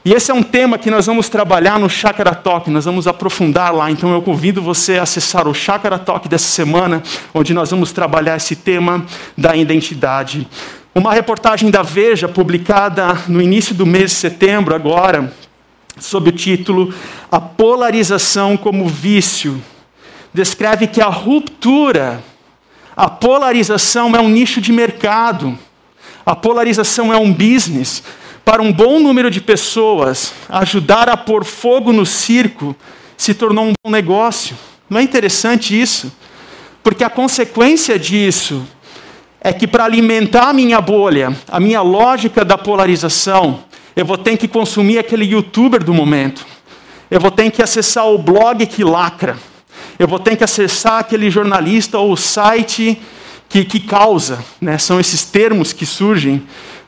E 0.04 0.12
esse 0.12 0.30
é 0.30 0.34
um 0.34 0.42
tema 0.42 0.78
que 0.78 0.88
nós 0.88 1.06
vamos 1.06 1.28
trabalhar 1.28 1.80
no 1.80 1.90
Chakra 1.90 2.32
Talk, 2.32 2.70
nós 2.70 2.84
vamos 2.84 3.08
aprofundar 3.08 3.74
lá. 3.74 3.90
Então 3.90 4.12
eu 4.12 4.22
convido 4.22 4.62
você 4.62 4.98
a 4.98 5.02
acessar 5.02 5.48
o 5.48 5.52
Chakra 5.52 5.98
Talk 5.98 6.28
dessa 6.28 6.46
semana, 6.46 7.02
onde 7.34 7.52
nós 7.52 7.72
vamos 7.72 7.90
trabalhar 7.90 8.36
esse 8.36 8.54
tema 8.54 9.04
da 9.36 9.56
identidade. 9.56 10.46
Uma 10.94 11.12
reportagem 11.12 11.70
da 11.70 11.82
Veja, 11.82 12.28
publicada 12.28 13.18
no 13.26 13.42
início 13.42 13.74
do 13.74 13.84
mês 13.84 14.12
de 14.12 14.16
setembro, 14.18 14.76
agora, 14.76 15.34
sob 15.98 16.30
o 16.30 16.32
título 16.32 16.94
A 17.30 17.40
Polarização 17.40 18.56
como 18.56 18.86
Vício, 18.86 19.60
descreve 20.32 20.86
que 20.86 21.00
a 21.00 21.08
ruptura, 21.08 22.22
a 22.96 23.10
polarização 23.10 24.14
é 24.14 24.20
um 24.20 24.28
nicho 24.28 24.60
de 24.60 24.72
mercado, 24.72 25.58
a 26.26 26.34
polarização 26.34 27.12
é 27.12 27.16
um 27.16 27.32
business. 27.32 28.02
Para 28.44 28.60
um 28.60 28.72
bom 28.72 28.98
número 28.98 29.30
de 29.30 29.40
pessoas, 29.40 30.32
ajudar 30.48 31.08
a 31.08 31.16
pôr 31.16 31.44
fogo 31.44 31.92
no 31.92 32.04
circo 32.04 32.74
se 33.16 33.32
tornou 33.32 33.66
um 33.66 33.72
bom 33.84 33.90
negócio. 33.90 34.56
Não 34.90 34.98
é 34.98 35.02
interessante 35.02 35.80
isso? 35.80 36.12
Porque 36.82 37.04
a 37.04 37.10
consequência 37.10 37.96
disso 37.96 38.66
é 39.40 39.52
que 39.52 39.68
para 39.68 39.84
alimentar 39.84 40.48
a 40.48 40.52
minha 40.52 40.80
bolha, 40.80 41.34
a 41.48 41.60
minha 41.60 41.80
lógica 41.80 42.44
da 42.44 42.58
polarização, 42.58 43.60
eu 43.94 44.04
vou 44.04 44.18
ter 44.18 44.36
que 44.36 44.48
consumir 44.48 44.98
aquele 44.98 45.24
youtuber 45.24 45.82
do 45.82 45.94
momento. 45.94 46.44
Eu 47.08 47.20
vou 47.20 47.30
ter 47.30 47.50
que 47.52 47.62
acessar 47.62 48.06
o 48.08 48.18
blog 48.18 48.66
que 48.66 48.82
lacra. 48.82 49.36
Eu 49.96 50.08
vou 50.08 50.18
ter 50.18 50.36
que 50.36 50.42
acessar 50.42 50.98
aquele 50.98 51.30
jornalista 51.30 51.98
ou 51.98 52.16
site 52.16 53.00
que, 53.48 53.64
que 53.64 53.80
causa. 53.80 54.44
Né? 54.60 54.78
São 54.78 54.98
esses 55.00 55.24
termos 55.24 55.72
que 55.72 55.86
surgem 55.86 56.42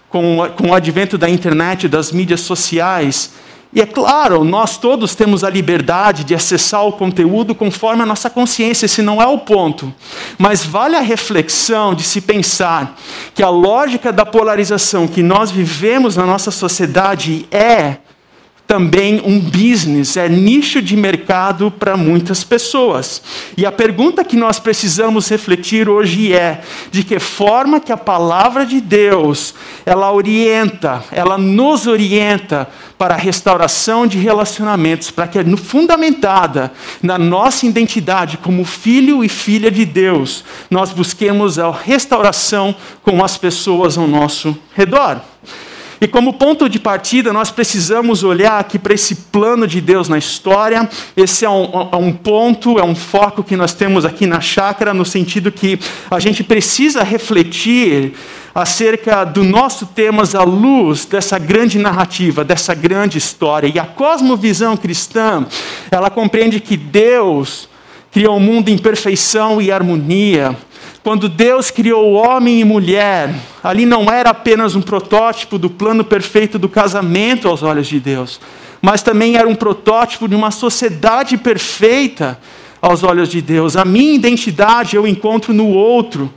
com, 0.09 0.39
com 0.57 0.71
o 0.71 0.75
advento 0.75 1.19
da 1.19 1.29
internet, 1.29 1.89
das 1.89 2.13
mídias 2.13 2.41
sociais. 2.41 3.33
E 3.73 3.83
é 3.83 3.87
claro, 3.87 4.45
nós 4.45 4.79
todos 4.79 5.15
temos 5.15 5.45
a 5.45 5.51
liberdade 5.51 6.25
de 6.25 6.35
acessar 6.35 6.87
o 6.87 6.93
conteúdo 6.93 7.55
conforme 7.55 8.03
a 8.03 8.07
nossa 8.07 8.31
consciência, 8.31 8.87
esse 8.87 9.03
não 9.03 9.21
é 9.21 9.27
o 9.27 9.39
ponto. 9.39 9.93
Mas 10.39 10.65
vale 10.65 10.97
a 10.97 11.01
reflexão 11.01 11.95
de 11.95 12.03
se 12.03 12.23
pensar 12.23 12.97
que 13.35 13.43
a 13.43 13.51
lógica 13.51 14.11
da 14.11 14.25
polarização 14.25 15.07
que 15.07 15.23
nós 15.23 15.51
vivemos 15.51 16.17
na 16.17 16.25
nossa 16.25 16.51
sociedade 16.51 17.47
é 17.51 17.99
também 18.69 19.23
um 19.25 19.41
business, 19.41 20.19
é 20.19 20.29
nicho 20.29 20.83
de 20.83 20.95
mercado 20.95 21.71
para 21.71 21.97
muitas 21.97 22.45
pessoas. 22.45 23.23
E 23.57 23.65
a 23.65 23.73
pergunta 23.73 24.23
que 24.23 24.37
nós 24.37 24.61
precisamos 24.61 25.27
refletir 25.31 25.89
hoje 25.89 26.35
é: 26.35 26.61
de 26.91 27.03
que 27.03 27.19
forma 27.19 27.81
que 27.81 27.91
a 27.91 27.97
palavra 27.97 28.67
de 28.67 28.79
Deus, 28.79 29.55
ela 29.87 30.13
orienta, 30.13 31.03
ela 31.11 31.39
nos 31.39 31.87
orienta 31.87 32.69
para 32.99 33.15
a 33.15 33.19
restauração 33.19 34.07
de 34.07 34.19
relacionamentos, 34.19 35.11
para 35.11 35.27
que 35.27 35.39
fundamentada 35.57 36.71
na 37.03 37.17
nossa 37.17 37.65
identidade 37.65 38.37
como 38.37 38.67
filho 38.67 39.25
e 39.25 39.31
filha 39.31 39.71
de 39.71 39.87
Deus, 39.87 40.45
nós 40.71 40.93
busquemos 40.93 41.59
a 41.59 41.71
restauração 41.71 42.75
com 43.03 43.25
as 43.25 43.39
pessoas 43.39 43.97
ao 43.97 44.07
nosso 44.07 44.55
redor. 44.75 45.23
E 46.01 46.07
como 46.07 46.35
ponto 46.35 46.69
de 46.69 46.79
partida, 46.79 47.33
nós 47.33 47.51
precisamos 47.51 48.23
olhar 48.23 48.61
aqui 48.61 48.79
para 48.79 48.95
esse 48.95 49.15
plano 49.15 49.67
de 49.67 49.81
Deus 49.81 50.09
na 50.09 50.17
história. 50.17 50.89
Esse 51.17 51.45
é 51.45 51.51
um, 51.51 51.89
é 51.91 51.97
um, 51.97 52.13
ponto, 52.13 52.79
é 52.79 52.85
um 52.85 52.95
foco 52.95 53.43
que 53.43 53.57
nós 53.57 53.75
temos 53.75 54.05
aqui 54.05 54.27
na 54.27 54.41
chácara, 54.41 54.95
no 54.95 55.05
sentido 55.05 55.51
que 55.51 55.79
a 56.09 56.21
gente 56.21 56.45
precisa 56.45 57.03
refletir 57.03 58.15
acerca 58.55 59.25
do 59.25 59.43
nosso 59.43 59.87
tema 59.87 60.23
à 60.35 60.43
luz 60.43 61.05
dessa 61.05 61.39
grande 61.39 61.79
narrativa, 61.79 62.45
dessa 62.45 62.75
grande 62.75 63.19
história. 63.19 63.71
E 63.73 63.79
a 63.79 63.85
cosmovisão 63.85 64.77
cristã, 64.77 65.47
ela 65.91 66.11
compreende 66.11 66.61
que 66.61 66.77
Deus 66.77 67.69
criou 68.13 68.35
o 68.35 68.37
um 68.39 68.41
mundo 68.41 68.69
em 68.69 68.79
perfeição 68.79 69.61
e 69.61 69.71
harmonia 69.71 70.57
quando 71.09 71.27
Deus 71.27 71.71
criou 71.71 72.13
homem 72.13 72.61
e 72.61 72.65
mulher, 72.67 73.35
ali 73.65 73.87
não 73.87 74.13
era 74.13 74.29
apenas 74.29 74.75
um 74.75 74.83
protótipo 74.83 75.57
do 75.57 75.71
plano 75.71 76.05
perfeito 76.05 76.59
do 76.59 76.69
casamento 76.69 77.49
aos 77.49 77.63
olhos 77.63 77.87
de 77.87 77.99
Deus, 77.99 78.39
mas 78.83 79.01
também 79.01 79.35
era 79.39 79.49
um 79.49 79.55
protótipo 79.55 80.29
de 80.29 80.35
uma 80.35 80.51
sociedade 80.51 81.39
perfeita 81.39 82.39
aos 82.79 83.03
olhos 83.03 83.31
de 83.31 83.41
Deus. 83.41 83.75
A 83.75 83.87
minha 83.87 84.13
identidade 84.17 84.97
eu 84.97 85.07
encontro 85.07 85.55
no 85.55 85.69
outro. 85.69 86.31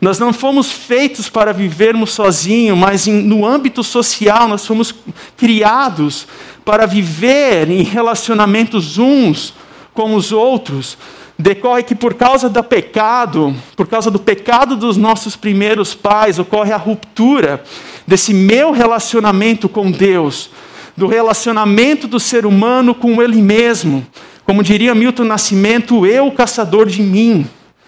Nós 0.00 0.18
não 0.18 0.32
fomos 0.32 0.68
feitos 0.68 1.28
para 1.28 1.52
vivermos 1.52 2.10
sozinhos, 2.10 2.76
mas 2.76 3.06
no 3.06 3.46
âmbito 3.46 3.84
social 3.84 4.48
nós 4.48 4.66
fomos 4.66 4.92
criados 5.36 6.26
para 6.64 6.86
viver 6.86 7.70
em 7.70 7.84
relacionamentos 7.84 8.98
uns 8.98 9.54
com 9.94 10.16
os 10.16 10.32
outros 10.32 10.98
decorre 11.38 11.84
que 11.84 11.94
por 11.94 12.14
causa 12.14 12.48
do 12.48 12.64
pecado, 12.64 13.54
por 13.76 13.86
causa 13.86 14.10
do 14.10 14.18
pecado 14.18 14.76
dos 14.76 14.96
nossos 14.96 15.36
primeiros 15.36 15.94
pais, 15.94 16.38
ocorre 16.38 16.72
a 16.72 16.76
ruptura 16.76 17.62
desse 18.06 18.34
meu 18.34 18.72
relacionamento 18.72 19.68
com 19.68 19.90
Deus, 19.90 20.50
do 20.96 21.06
relacionamento 21.06 22.08
do 22.08 22.18
ser 22.18 22.44
humano 22.44 22.92
com 22.92 23.22
ele 23.22 23.40
mesmo. 23.40 24.04
Como 24.44 24.64
diria 24.64 24.94
Milton 24.94 25.24
Nascimento, 25.24 26.04
eu 26.04 26.32
caçador 26.32 26.86
de 26.86 27.02
mim. 27.02 27.46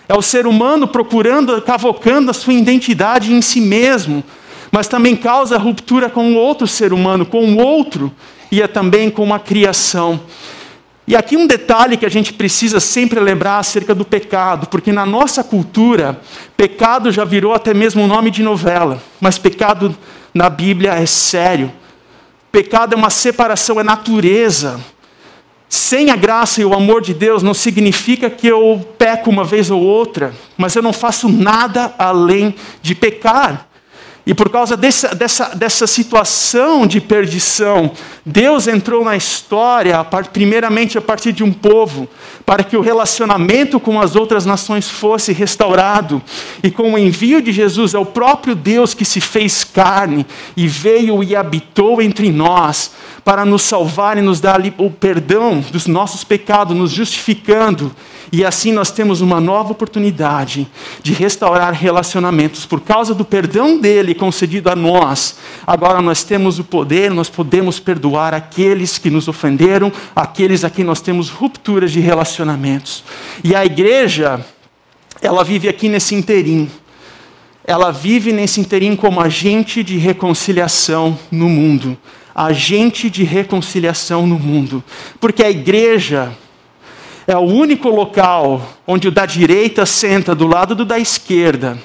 É 0.09 0.15
o 0.15 0.23
ser 0.23 0.47
humano 0.47 0.87
procurando, 0.87 1.61
cavocando 1.63 2.31
a 2.31 2.35
sua 2.35 2.53
identidade 2.53 3.33
em 3.33 3.41
si 3.43 3.61
mesmo, 3.61 4.23
mas 4.71 4.87
também 4.87 5.17
causa 5.17 5.59
ruptura 5.59 6.09
com 6.09 6.33
o 6.33 6.37
outro 6.37 6.67
ser 6.67 6.93
humano, 6.93 7.27
com 7.27 7.45
o 7.45 7.59
outro, 7.59 8.13
e 8.53 8.61
é 8.63 8.69
também 8.69 9.11
com 9.11 9.33
a 9.33 9.39
criação. 9.39 10.21
E 11.11 11.17
aqui 11.17 11.37
um 11.37 11.45
detalhe 11.45 11.97
que 11.97 12.07
a 12.07 12.09
gente 12.09 12.33
precisa 12.33 12.79
sempre 12.79 13.19
lembrar 13.19 13.59
acerca 13.59 13.93
do 13.93 14.05
pecado, 14.05 14.69
porque 14.69 14.93
na 14.93 15.05
nossa 15.05 15.43
cultura, 15.43 16.21
pecado 16.57 17.11
já 17.11 17.25
virou 17.25 17.53
até 17.53 17.75
mesmo 17.75 18.01
um 18.01 18.07
nome 18.07 18.31
de 18.31 18.45
novela, 18.45 19.03
mas 19.21 19.37
pecado 19.37 19.99
na 20.33 20.49
Bíblia 20.49 20.93
é 20.93 21.05
sério. 21.07 21.73
Pecado 22.53 22.95
é 22.95 22.97
uma 22.97 23.11
separação, 23.11 23.81
é 23.81 23.83
natureza. 23.83 24.81
Sem 25.69 26.13
a 26.13 26.17
graça 26.17 26.61
e 26.61 26.65
o 26.65 26.75
amor 26.75 27.03
de 27.03 27.13
Deus 27.13 27.43
não 27.43 27.55
significa 27.55 28.31
que 28.31 28.47
eu 28.47 28.81
peco 28.97 29.31
uma 29.31 29.43
vez 29.43 29.69
ou 29.69 29.83
outra, 29.83 30.33
mas 30.57 30.77
eu 30.77 30.83
não 30.83 30.93
faço 30.93 31.29
nada 31.29 31.93
além 31.99 32.55
de 32.81 32.95
pecar. 32.95 33.69
E 34.27 34.35
por 34.35 34.51
causa 34.51 34.77
dessa, 34.77 35.15
dessa, 35.15 35.55
dessa 35.55 35.87
situação 35.87 36.87
de 36.87 37.01
perdição, 37.01 37.91
Deus 38.25 38.69
entrou 38.69 39.03
na 39.03 39.17
história, 39.17 40.05
primeiramente 40.33 40.99
a 40.99 41.01
partir 41.01 41.33
de 41.33 41.43
um 41.43 41.53
povo, 41.53 42.07
para 42.45 42.63
que 42.63 42.77
o 42.77 42.83
relacionamento 42.83 43.81
com 43.81 43.99
as 43.99 44.15
outras 44.15 44.45
nações 44.45 44.91
fosse 44.91 45.33
restaurado. 45.33 46.23
E 46.63 46.71
com 46.71 46.93
o 46.93 46.99
envio 46.99 47.41
de 47.41 47.51
Jesus, 47.51 47.95
é 47.95 47.99
o 47.99 48.05
próprio 48.05 48.55
Deus 48.55 48.93
que 48.93 49.05
se 49.07 49.21
fez 49.21 49.65
carne 49.65 50.27
e 50.57 50.69
veio 50.69 51.25
e 51.25 51.35
habitou 51.35 52.03
entre 52.03 52.31
nós 52.31 52.93
para 53.25 53.45
nos 53.45 53.63
salvar 53.63 54.19
e 54.19 54.23
nos 54.23 54.41
dar 54.41 54.61
o 54.79 54.91
perdão 54.91 55.65
dos 55.73 55.87
nossos 55.87 56.25
pecados, 56.25 56.77
nos 56.77 56.91
justificando 56.91 57.95
e 58.33 58.45
assim 58.45 58.73
nós 58.73 58.93
temos 58.93 59.21
uma 59.21 59.41
nova 59.41 59.73
oportunidade 59.73 60.69
de 61.03 61.13
restaurar 61.13 61.73
relacionamentos 61.73 62.65
por 62.65 62.81
causa 62.81 63.13
do 63.13 63.25
perdão 63.25 63.79
dele 63.79 64.15
concedido 64.15 64.71
a 64.71 64.77
nós. 64.77 65.37
Agora 65.67 66.01
nós 66.01 66.23
temos 66.23 66.59
o 66.61 66.65
poder, 66.65 67.11
nós 67.11 67.29
podemos 67.29 67.81
perdoar 67.81 68.33
aqueles 68.33 68.99
que 68.99 69.11
nos 69.11 69.27
ofenderam, 69.27 69.93
aqueles 70.15 70.63
a 70.63 70.71
quem 70.71 70.85
nós 70.85 71.01
temos 71.01 71.29
rupturas 71.29 71.91
de 71.91 71.99
relacionamentos. 71.99 73.03
E 73.43 73.53
a 73.53 73.65
igreja, 73.65 74.45
ela 75.21 75.43
vive 75.43 75.69
aqui 75.69 75.89
nesse 75.89 76.15
interim. 76.15 76.71
Ela 77.65 77.91
vive 77.91 78.33
nesse 78.33 78.61
interim 78.61 78.95
como 78.95 79.21
agente 79.21 79.83
de 79.83 79.97
reconciliação 79.99 81.19
no 81.33 81.49
mundo. 81.49 81.99
Agente 82.33 83.11
de 83.11 83.25
reconciliação 83.25 84.25
no 84.25 84.39
mundo. 84.39 84.85
Porque 85.21 85.43
a 85.43 85.51
igreja 85.51 86.33
é 87.31 87.37
o 87.37 87.43
único 87.43 87.89
local 87.89 88.61
onde 88.87 89.07
o 89.07 89.11
da 89.11 89.25
direita 89.25 89.87
senta 89.87 90.35
do 90.35 90.47
lado 90.47 90.75
do 90.75 90.85
da 90.85 90.99
esquerda 90.99 91.79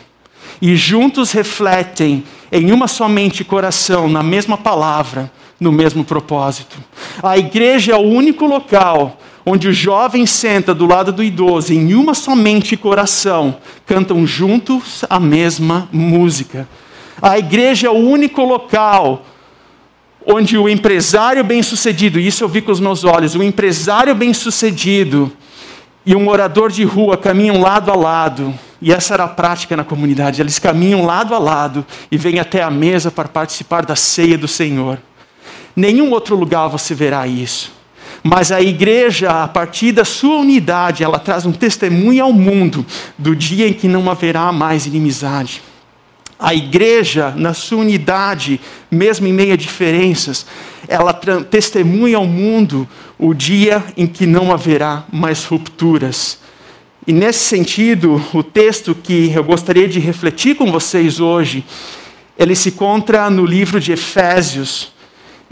e 0.62 0.76
juntos 0.76 1.32
refletem 1.32 2.24
em 2.52 2.72
uma 2.72 2.88
somente 2.88 3.44
coração, 3.44 4.08
na 4.08 4.24
mesma 4.24 4.58
palavra, 4.58 5.32
no 5.60 5.72
mesmo 5.72 6.04
propósito. 6.04 6.78
A 7.22 7.38
igreja 7.38 7.92
é 7.92 7.96
o 7.96 8.02
único 8.02 8.46
local 8.46 9.20
onde 9.46 9.68
o 9.68 9.74
jovem 9.74 10.26
senta 10.26 10.74
do 10.74 10.88
lado 10.88 11.12
do 11.12 11.24
idoso, 11.24 11.72
em 11.72 11.94
uma 11.94 12.16
somente 12.16 12.76
coração, 12.76 13.58
cantam 13.86 14.26
juntos 14.26 15.06
a 15.08 15.20
mesma 15.20 15.88
música. 15.92 16.68
A 17.22 17.38
igreja 17.38 17.88
é 17.88 17.90
o 17.92 17.94
único 17.94 18.42
local 18.44 19.24
onde 20.26 20.58
o 20.58 20.68
empresário 20.68 21.44
bem-sucedido, 21.44 22.20
isso 22.20 22.44
eu 22.44 22.50
vi 22.50 22.62
com 22.62 22.72
os 22.72 22.80
meus 22.80 23.04
olhos, 23.04 23.36
o 23.36 23.44
empresário 23.44 24.16
bem-sucedido 24.16 25.32
e 26.06 26.16
um 26.16 26.24
morador 26.24 26.72
de 26.72 26.84
rua 26.84 27.18
caminham 27.18 27.62
lado 27.62 27.92
a 27.92 27.96
lado, 27.96 28.54
e 28.82 28.92
essa 28.92 29.14
era 29.14 29.26
a 29.26 29.28
prática 29.28 29.78
na 29.78 29.84
comunidade, 29.84 30.42
eles 30.42 30.60
caminham 30.60 31.06
lado 31.06 31.34
a 31.36 31.40
lado 31.40 31.86
e 32.12 32.18
vêm 32.18 32.40
até 32.40 32.62
a 32.62 32.72
mesa 32.72 33.12
para 33.12 33.28
participar 33.28 33.86
da 33.86 33.96
ceia 33.96 34.38
do 34.38 34.48
Senhor. 34.48 35.00
Nenhum 35.76 36.12
outro 36.12 36.36
lugar 36.36 36.68
você 36.68 36.96
verá 36.96 37.28
isso. 37.28 37.74
Mas 38.24 38.52
a 38.52 38.62
igreja, 38.62 39.44
a 39.44 39.48
partir 39.48 39.92
da 39.92 40.04
sua 40.04 40.38
unidade, 40.38 41.04
ela 41.04 41.20
traz 41.20 41.46
um 41.46 41.52
testemunho 41.52 42.24
ao 42.24 42.34
mundo 42.34 42.84
do 43.18 43.36
dia 43.36 43.68
em 43.68 43.74
que 43.74 43.88
não 43.88 44.10
haverá 44.10 44.52
mais 44.52 44.88
inimizade. 44.88 45.62
A 46.38 46.54
igreja, 46.54 47.34
na 47.36 47.54
sua 47.54 47.80
unidade, 47.80 48.60
mesmo 48.92 49.26
em 49.26 49.34
meio 49.34 49.54
a 49.54 49.58
diferenças, 49.58 50.46
ela 50.88 51.14
testemunha 51.14 52.18
ao 52.18 52.26
mundo 52.26 52.88
o 53.18 53.34
dia 53.34 53.84
em 53.96 54.06
que 54.06 54.26
não 54.26 54.52
haverá 54.52 55.06
mais 55.12 55.46
rupturas. 55.46 56.38
E 57.08 57.14
nesse 57.14 57.40
sentido, 57.40 58.22
o 58.34 58.44
texto 58.44 58.94
que 58.94 59.32
eu 59.34 59.44
gostaria 59.44 59.88
de 59.88 60.00
refletir 60.00 60.56
com 60.56 60.72
vocês 60.72 61.20
hoje, 61.20 61.64
ele 62.38 62.56
se 62.56 62.70
encontra 62.70 63.30
no 63.30 63.46
livro 63.46 63.80
de 63.80 63.94
Efésios. 63.94 64.92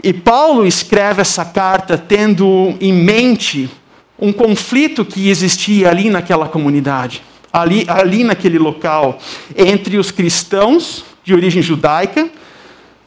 E 0.02 0.12
Paulo 0.12 0.66
escreve 0.66 1.22
essa 1.22 1.46
carta 1.46 1.96
tendo 1.96 2.74
em 2.78 2.92
mente 2.92 3.70
um 4.18 4.32
conflito 4.32 5.04
que 5.04 5.30
existia 5.30 5.88
ali 5.88 6.10
naquela 6.10 6.46
comunidade 6.46 7.22
ali, 7.54 7.84
ali 7.86 8.24
naquele 8.24 8.58
local 8.58 9.20
entre 9.56 9.96
os 9.96 10.10
cristãos 10.10 11.04
de 11.22 11.32
origem 11.32 11.62
judaica, 11.62 12.28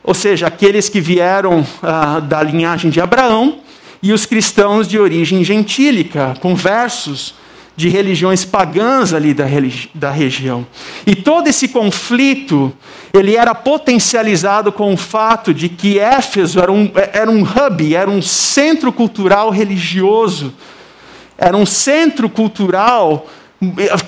ou 0.01 0.13
seja, 0.13 0.47
aqueles 0.47 0.87
que 0.87 1.01
vieram 1.01 1.67
ah, 1.83 2.21
da 2.21 2.41
linhagem 2.41 2.89
de 2.89 3.01
Abraão, 3.01 3.59
e 4.01 4.13
os 4.13 4.25
cristãos 4.25 4.87
de 4.87 4.97
origem 4.97 5.43
gentílica, 5.43 6.33
conversos 6.39 7.35
de 7.75 7.89
religiões 7.89 8.45
pagãs 8.45 9.13
ali 9.13 9.33
da, 9.33 9.45
da 9.93 10.11
região. 10.11 10.65
E 11.05 11.13
todo 11.13 11.47
esse 11.47 11.67
conflito, 11.67 12.71
ele 13.13 13.35
era 13.35 13.53
potencializado 13.53 14.71
com 14.71 14.93
o 14.93 14.97
fato 14.97 15.53
de 15.53 15.67
que 15.67 15.99
Éfeso 15.99 16.59
era 16.59 16.71
um, 16.71 16.89
era 16.95 17.29
um 17.29 17.41
hub, 17.41 17.93
era 17.93 18.09
um 18.09 18.21
centro 18.21 18.93
cultural 18.93 19.49
religioso, 19.49 20.53
era 21.37 21.57
um 21.57 21.65
centro 21.65 22.29
cultural 22.29 23.27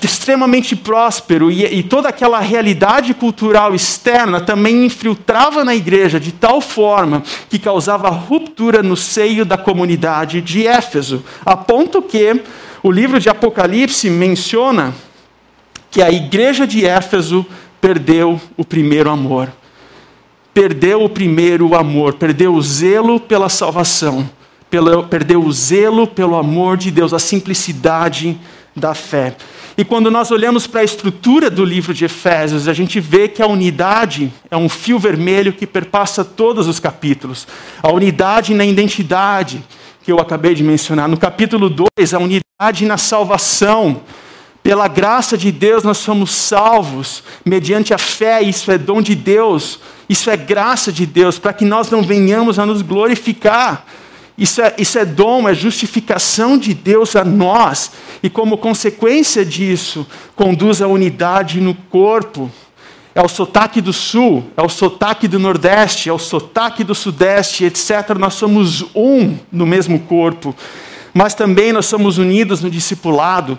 extremamente 0.02 0.76
próspero 0.76 1.50
e, 1.50 1.64
e, 1.64 1.82
toda 1.82 2.08
aquela 2.08 2.38
realidade 2.38 3.12
cultural 3.12 3.74
externa 3.74 4.40
também 4.40 4.86
infiltrava 4.86 5.64
na 5.64 5.74
igreja 5.74 6.20
de 6.20 6.30
tal 6.30 6.60
forma 6.60 7.24
que 7.48 7.58
causava 7.58 8.08
ruptura 8.10 8.80
no 8.80 8.96
seio 8.96 9.44
da 9.44 9.58
comunidade 9.58 10.40
de 10.40 10.68
Éfeso, 10.68 11.24
a 11.44 11.56
ponto 11.56 12.00
que 12.00 12.40
o 12.80 12.92
livro 12.92 13.18
de 13.18 13.28
Apocalipse 13.28 14.08
menciona 14.08 14.94
que 15.90 16.00
a 16.00 16.10
igreja 16.10 16.64
de 16.64 16.86
Éfeso 16.86 17.44
perdeu 17.80 18.40
o 18.56 18.64
primeiro 18.64 19.10
amor. 19.10 19.52
Perdeu 20.54 21.02
o 21.02 21.08
primeiro 21.08 21.74
amor, 21.74 22.14
perdeu 22.14 22.54
o 22.54 22.62
zelo 22.62 23.18
pela 23.18 23.48
salvação, 23.48 24.28
perdeu 25.08 25.42
o 25.42 25.52
zelo 25.52 26.06
pelo 26.06 26.36
amor 26.36 26.76
de 26.76 26.90
Deus, 26.90 27.12
a 27.12 27.18
simplicidade 27.18 28.38
da 28.74 28.94
fé. 28.94 29.36
E 29.76 29.84
quando 29.84 30.10
nós 30.10 30.30
olhamos 30.30 30.66
para 30.66 30.80
a 30.80 30.84
estrutura 30.84 31.48
do 31.50 31.64
livro 31.64 31.94
de 31.94 32.04
Efésios, 32.04 32.68
a 32.68 32.72
gente 32.72 33.00
vê 33.00 33.28
que 33.28 33.42
a 33.42 33.46
unidade 33.46 34.32
é 34.50 34.56
um 34.56 34.68
fio 34.68 34.98
vermelho 34.98 35.52
que 35.52 35.66
perpassa 35.66 36.24
todos 36.24 36.68
os 36.68 36.78
capítulos. 36.78 37.46
A 37.82 37.90
unidade 37.90 38.54
na 38.54 38.64
identidade, 38.64 39.64
que 40.02 40.12
eu 40.12 40.18
acabei 40.18 40.54
de 40.54 40.62
mencionar. 40.62 41.08
No 41.08 41.16
capítulo 41.16 41.70
2, 41.70 42.14
a 42.14 42.18
unidade 42.18 42.84
na 42.86 42.96
salvação. 42.96 44.02
Pela 44.62 44.88
graça 44.88 45.38
de 45.38 45.50
Deus 45.50 45.82
nós 45.82 45.96
somos 45.96 46.30
salvos, 46.32 47.22
mediante 47.46 47.94
a 47.94 47.98
fé, 47.98 48.42
isso 48.42 48.70
é 48.70 48.76
dom 48.76 49.00
de 49.00 49.14
Deus, 49.14 49.80
isso 50.06 50.28
é 50.28 50.36
graça 50.36 50.92
de 50.92 51.06
Deus, 51.06 51.38
para 51.38 51.54
que 51.54 51.64
nós 51.64 51.90
não 51.90 52.02
venhamos 52.02 52.58
a 52.58 52.66
nos 52.66 52.82
glorificar. 52.82 53.86
Isso 54.40 54.62
é, 54.62 54.74
isso 54.78 54.98
é 54.98 55.04
dom, 55.04 55.46
é 55.46 55.52
justificação 55.52 56.56
de 56.56 56.72
Deus 56.72 57.14
a 57.14 57.22
nós, 57.22 57.92
e 58.22 58.30
como 58.30 58.56
consequência 58.56 59.44
disso, 59.44 60.06
conduz 60.34 60.80
a 60.80 60.88
unidade 60.88 61.60
no 61.60 61.74
corpo. 61.74 62.50
É 63.14 63.20
o 63.20 63.28
sotaque 63.28 63.82
do 63.82 63.92
sul, 63.92 64.50
é 64.56 64.62
o 64.62 64.68
sotaque 64.68 65.28
do 65.28 65.38
nordeste, 65.38 66.08
é 66.08 66.12
o 66.12 66.18
sotaque 66.18 66.82
do 66.82 66.94
sudeste, 66.94 67.66
etc. 67.66 68.16
Nós 68.18 68.32
somos 68.32 68.86
um 68.94 69.36
no 69.52 69.66
mesmo 69.66 69.98
corpo, 70.00 70.56
mas 71.12 71.34
também 71.34 71.70
nós 71.70 71.84
somos 71.84 72.16
unidos 72.16 72.62
no 72.62 72.70
discipulado. 72.70 73.58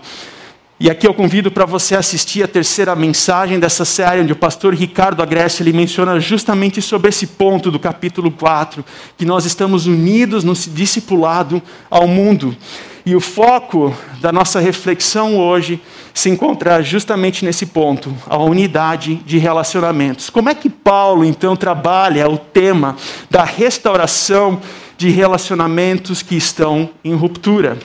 E 0.84 0.90
aqui 0.90 1.06
eu 1.06 1.14
convido 1.14 1.52
para 1.52 1.64
você 1.64 1.96
assistir 1.96 2.42
a 2.42 2.48
terceira 2.48 2.96
mensagem 2.96 3.60
dessa 3.60 3.86
série, 3.86 4.22
onde 4.22 4.34
o 4.34 4.36
pastor 4.36 4.74
Ricardo 4.74 5.22
Agreste 5.22 5.62
ele 5.62 5.72
menciona 5.72 6.20
justamente 6.20 6.82
sobre 6.82 7.10
esse 7.10 7.28
ponto 7.28 7.70
do 7.70 7.78
capítulo 7.78 8.32
4, 8.32 8.84
que 9.16 9.24
nós 9.24 9.46
estamos 9.46 9.86
unidos 9.86 10.44
no 10.44 10.56
discipulado 10.56 11.62
ao 11.88 12.08
mundo. 12.08 12.58
E 13.06 13.16
o 13.16 13.20
foco 13.22 13.96
da 14.20 14.32
nossa 14.32 14.60
reflexão 14.60 15.38
hoje 15.38 15.80
se 16.16 16.32
encontra 16.32 16.82
justamente 16.82 17.46
nesse 17.46 17.68
ponto, 17.68 18.12
a 18.26 18.40
unidade 18.40 19.18
de 19.18 19.38
relacionamentos. 19.38 20.32
Como 20.32 20.50
é 20.50 20.56
que 20.56 20.68
Paulo, 20.68 21.24
então, 21.24 21.56
trabalha 21.56 22.28
o 22.28 22.40
tema 22.40 22.96
da 23.30 23.44
restauração 23.44 24.60
de 24.98 25.12
relacionamentos 25.12 26.24
que 26.24 26.36
estão 26.36 26.90
em 27.04 27.14
ruptura? 27.14 27.78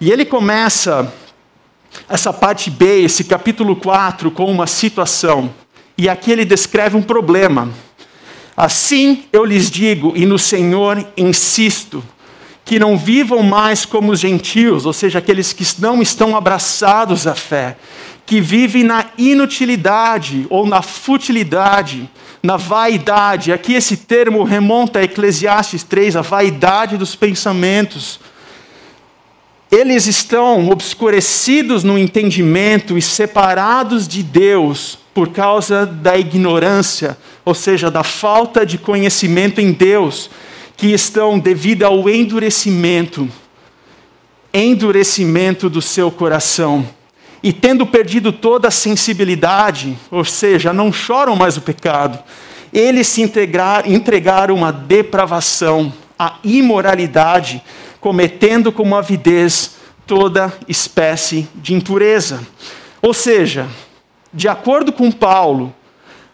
E 0.00 0.10
ele 0.10 0.24
começa 0.24 1.14
essa 2.08 2.32
parte 2.32 2.70
B, 2.70 3.02
esse 3.02 3.24
capítulo 3.24 3.76
4, 3.76 4.30
com 4.30 4.50
uma 4.50 4.66
situação. 4.66 5.50
E 5.98 6.08
aqui 6.08 6.30
ele 6.30 6.44
descreve 6.44 6.96
um 6.96 7.02
problema. 7.02 7.70
Assim 8.56 9.24
eu 9.32 9.44
lhes 9.44 9.70
digo, 9.70 10.12
e 10.16 10.24
no 10.24 10.38
Senhor 10.38 11.06
insisto, 11.16 12.02
que 12.64 12.78
não 12.78 12.98
vivam 12.98 13.42
mais 13.42 13.84
como 13.84 14.12
os 14.12 14.20
gentios, 14.20 14.86
ou 14.86 14.92
seja, 14.92 15.20
aqueles 15.20 15.52
que 15.52 15.64
não 15.78 16.02
estão 16.02 16.36
abraçados 16.36 17.26
à 17.26 17.34
fé, 17.34 17.76
que 18.26 18.40
vivem 18.40 18.82
na 18.82 19.06
inutilidade 19.16 20.46
ou 20.50 20.66
na 20.66 20.82
futilidade, 20.82 22.10
na 22.42 22.56
vaidade. 22.56 23.52
Aqui 23.52 23.74
esse 23.74 23.96
termo 23.96 24.42
remonta 24.42 24.98
a 24.98 25.04
Eclesiastes 25.04 25.84
3, 25.84 26.16
a 26.16 26.22
vaidade 26.22 26.96
dos 26.96 27.14
pensamentos 27.14 28.18
eles 29.70 30.06
estão 30.06 30.68
obscurecidos 30.68 31.82
no 31.82 31.98
entendimento 31.98 32.96
e 32.96 33.02
separados 33.02 34.06
de 34.06 34.22
Deus 34.22 34.98
por 35.12 35.30
causa 35.30 35.84
da 35.84 36.16
ignorância, 36.16 37.16
ou 37.44 37.54
seja, 37.54 37.90
da 37.90 38.04
falta 38.04 38.64
de 38.64 38.78
conhecimento 38.78 39.60
em 39.60 39.72
Deus, 39.72 40.30
que 40.76 40.92
estão 40.92 41.38
devido 41.38 41.84
ao 41.84 42.08
endurecimento, 42.08 43.28
endurecimento 44.52 45.68
do 45.70 45.80
seu 45.80 46.10
coração. 46.10 46.86
E 47.42 47.52
tendo 47.52 47.86
perdido 47.86 48.32
toda 48.32 48.68
a 48.68 48.72
sensibilidade, 48.72 49.96
ou 50.10 50.24
seja, 50.24 50.72
não 50.72 50.92
choram 50.92 51.34
mais 51.34 51.56
o 51.56 51.62
pecado, 51.62 52.18
eles 52.72 53.06
se 53.06 53.22
entregaram 53.22 54.64
à 54.64 54.70
depravação, 54.70 55.92
à 56.18 56.36
imoralidade, 56.44 57.62
cometendo 58.06 58.70
com 58.70 58.94
avidez 58.94 59.78
toda 60.06 60.56
espécie 60.68 61.48
de 61.56 61.74
impureza. 61.74 62.40
Ou 63.02 63.12
seja, 63.12 63.66
de 64.32 64.46
acordo 64.46 64.92
com 64.92 65.10
Paulo, 65.10 65.74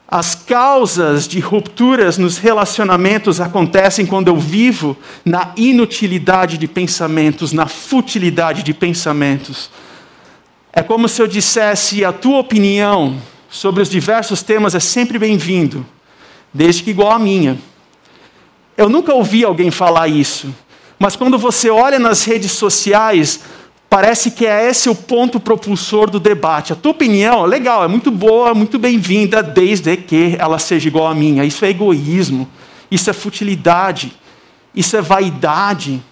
as 0.07 0.35
causas 0.35 1.27
de 1.27 1.41
rupturas 1.41 2.19
nos 2.19 2.37
relacionamentos 2.37 3.41
acontecem 3.41 4.05
quando 4.05 4.29
eu 4.29 4.37
vivo 4.37 4.95
na 5.25 5.55
inutilidade 5.57 6.59
de 6.59 6.69
pensamentos, 6.69 7.55
na 7.55 7.67
futilidade 7.67 8.63
de 8.63 8.75
pensamentos. 8.75 9.71
É 10.75 10.83
como 10.83 11.09
se 11.09 11.23
eu 11.23 11.27
dissesse: 11.27 12.05
a 12.05 12.13
tua 12.13 12.41
opinião 12.41 13.17
sobre 13.49 13.81
os 13.81 13.89
diversos 13.89 14.43
temas 14.43 14.75
é 14.75 14.81
sempre 14.81 15.19
bem-vindo, 15.19 15.87
desde 16.53 16.83
que 16.83 16.91
igual 16.91 17.13
a 17.13 17.19
minha. 17.19 17.57
Eu 18.77 18.91
nunca 18.91 19.15
ouvi 19.15 19.43
alguém 19.43 19.71
falar 19.71 20.07
isso, 20.09 20.55
mas 21.03 21.17
quando 21.17 21.37
você 21.37 21.69
olha 21.69 21.99
nas 21.99 22.25
redes 22.25 22.53
sociais, 22.53 23.41
Parece 23.93 24.31
que 24.31 24.47
é 24.47 24.71
esse 24.71 24.89
o 24.89 24.95
ponto 24.95 25.39
propulsor 25.39 26.09
do 26.09 26.19
debate. 26.19 26.73
A 26.73 26.75
tua 26.75 26.93
opinião, 26.93 27.45
legal, 27.45 27.85
é 27.85 27.87
muito 27.89 28.11
boa, 28.11 28.55
muito 28.55 28.79
bem-vinda, 28.79 29.43
desde 29.43 29.99
que 29.99 30.35
ela 30.39 30.59
seja 30.59 30.89
igual 30.89 31.09
à 31.09 31.15
minha. 31.15 31.45
Isso 31.45 31.63
é 31.63 31.69
egoísmo, 31.69 32.49
isso 32.91 33.11
é 33.11 33.13
futilidade, 33.13 34.11
isso 34.75 34.97
é 34.97 35.03
vaidade. 35.03 36.03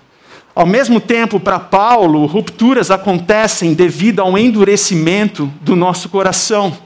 Ao 0.54 0.66
mesmo 0.66 1.00
tempo, 1.00 1.40
para 1.40 1.58
Paulo, 1.58 2.26
rupturas 2.26 2.90
acontecem 2.90 3.72
devido 3.72 4.20
ao 4.20 4.36
endurecimento 4.36 5.50
do 5.62 5.74
nosso 5.74 6.10
coração. 6.10 6.76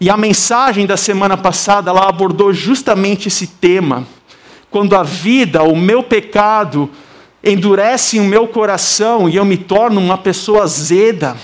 E 0.00 0.08
a 0.08 0.16
mensagem 0.16 0.86
da 0.86 0.96
semana 0.96 1.36
passada 1.36 1.90
ela 1.90 2.08
abordou 2.08 2.54
justamente 2.54 3.28
esse 3.28 3.46
tema. 3.46 4.06
Quando 4.70 4.96
a 4.96 5.02
vida, 5.02 5.62
o 5.62 5.76
meu 5.76 6.02
pecado, 6.02 6.88
endurecem 7.42 8.20
o 8.20 8.24
meu 8.24 8.46
coração 8.46 9.28
e 9.28 9.36
eu 9.36 9.44
me 9.44 9.56
torno 9.56 10.00
uma 10.00 10.16
pessoa 10.16 10.62
azeda, 10.62 11.36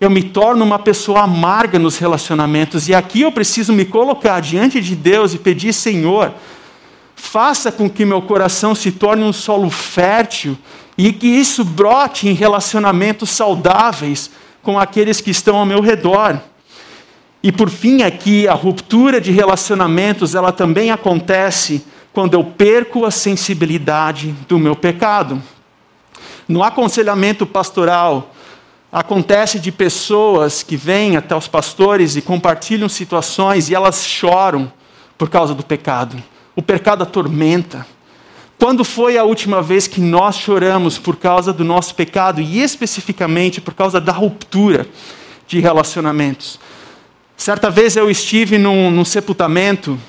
eu 0.00 0.10
me 0.10 0.22
torno 0.22 0.64
uma 0.64 0.78
pessoa 0.78 1.22
amarga 1.22 1.78
nos 1.78 1.98
relacionamentos. 1.98 2.88
E 2.88 2.94
aqui 2.94 3.22
eu 3.22 3.32
preciso 3.32 3.72
me 3.72 3.84
colocar 3.84 4.40
diante 4.40 4.80
de 4.80 4.94
Deus 4.94 5.32
e 5.32 5.38
pedir, 5.38 5.72
Senhor, 5.72 6.32
faça 7.14 7.72
com 7.72 7.88
que 7.88 8.04
meu 8.04 8.20
coração 8.20 8.74
se 8.74 8.92
torne 8.92 9.22
um 9.22 9.32
solo 9.32 9.70
fértil 9.70 10.58
e 10.98 11.12
que 11.12 11.26
isso 11.26 11.64
brote 11.64 12.28
em 12.28 12.32
relacionamentos 12.32 13.30
saudáveis 13.30 14.30
com 14.62 14.78
aqueles 14.78 15.20
que 15.20 15.30
estão 15.30 15.56
ao 15.56 15.66
meu 15.66 15.80
redor. 15.80 16.40
E 17.42 17.52
por 17.52 17.70
fim, 17.70 18.02
aqui 18.02 18.48
a 18.48 18.54
ruptura 18.54 19.20
de 19.20 19.30
relacionamentos, 19.30 20.34
ela 20.34 20.50
também 20.50 20.90
acontece 20.90 21.84
quando 22.16 22.32
eu 22.32 22.42
perco 22.42 23.04
a 23.04 23.10
sensibilidade 23.10 24.34
do 24.48 24.58
meu 24.58 24.74
pecado. 24.74 25.42
No 26.48 26.62
aconselhamento 26.62 27.44
pastoral, 27.44 28.34
acontece 28.90 29.58
de 29.58 29.70
pessoas 29.70 30.62
que 30.62 30.78
vêm 30.78 31.18
até 31.18 31.36
os 31.36 31.46
pastores 31.46 32.16
e 32.16 32.22
compartilham 32.22 32.88
situações 32.88 33.68
e 33.68 33.74
elas 33.74 34.02
choram 34.02 34.72
por 35.18 35.28
causa 35.28 35.52
do 35.52 35.62
pecado. 35.62 36.16
O 36.54 36.62
pecado 36.62 37.02
atormenta. 37.02 37.86
Quando 38.58 38.82
foi 38.82 39.18
a 39.18 39.24
última 39.24 39.60
vez 39.60 39.86
que 39.86 40.00
nós 40.00 40.38
choramos 40.38 40.96
por 40.96 41.16
causa 41.16 41.52
do 41.52 41.64
nosso 41.64 41.94
pecado 41.94 42.40
e 42.40 42.62
especificamente 42.62 43.60
por 43.60 43.74
causa 43.74 44.00
da 44.00 44.12
ruptura 44.12 44.88
de 45.46 45.60
relacionamentos? 45.60 46.58
Certa 47.36 47.68
vez 47.68 47.94
eu 47.94 48.10
estive 48.10 48.56
num, 48.56 48.90
num 48.90 49.04
sepultamento 49.04 50.00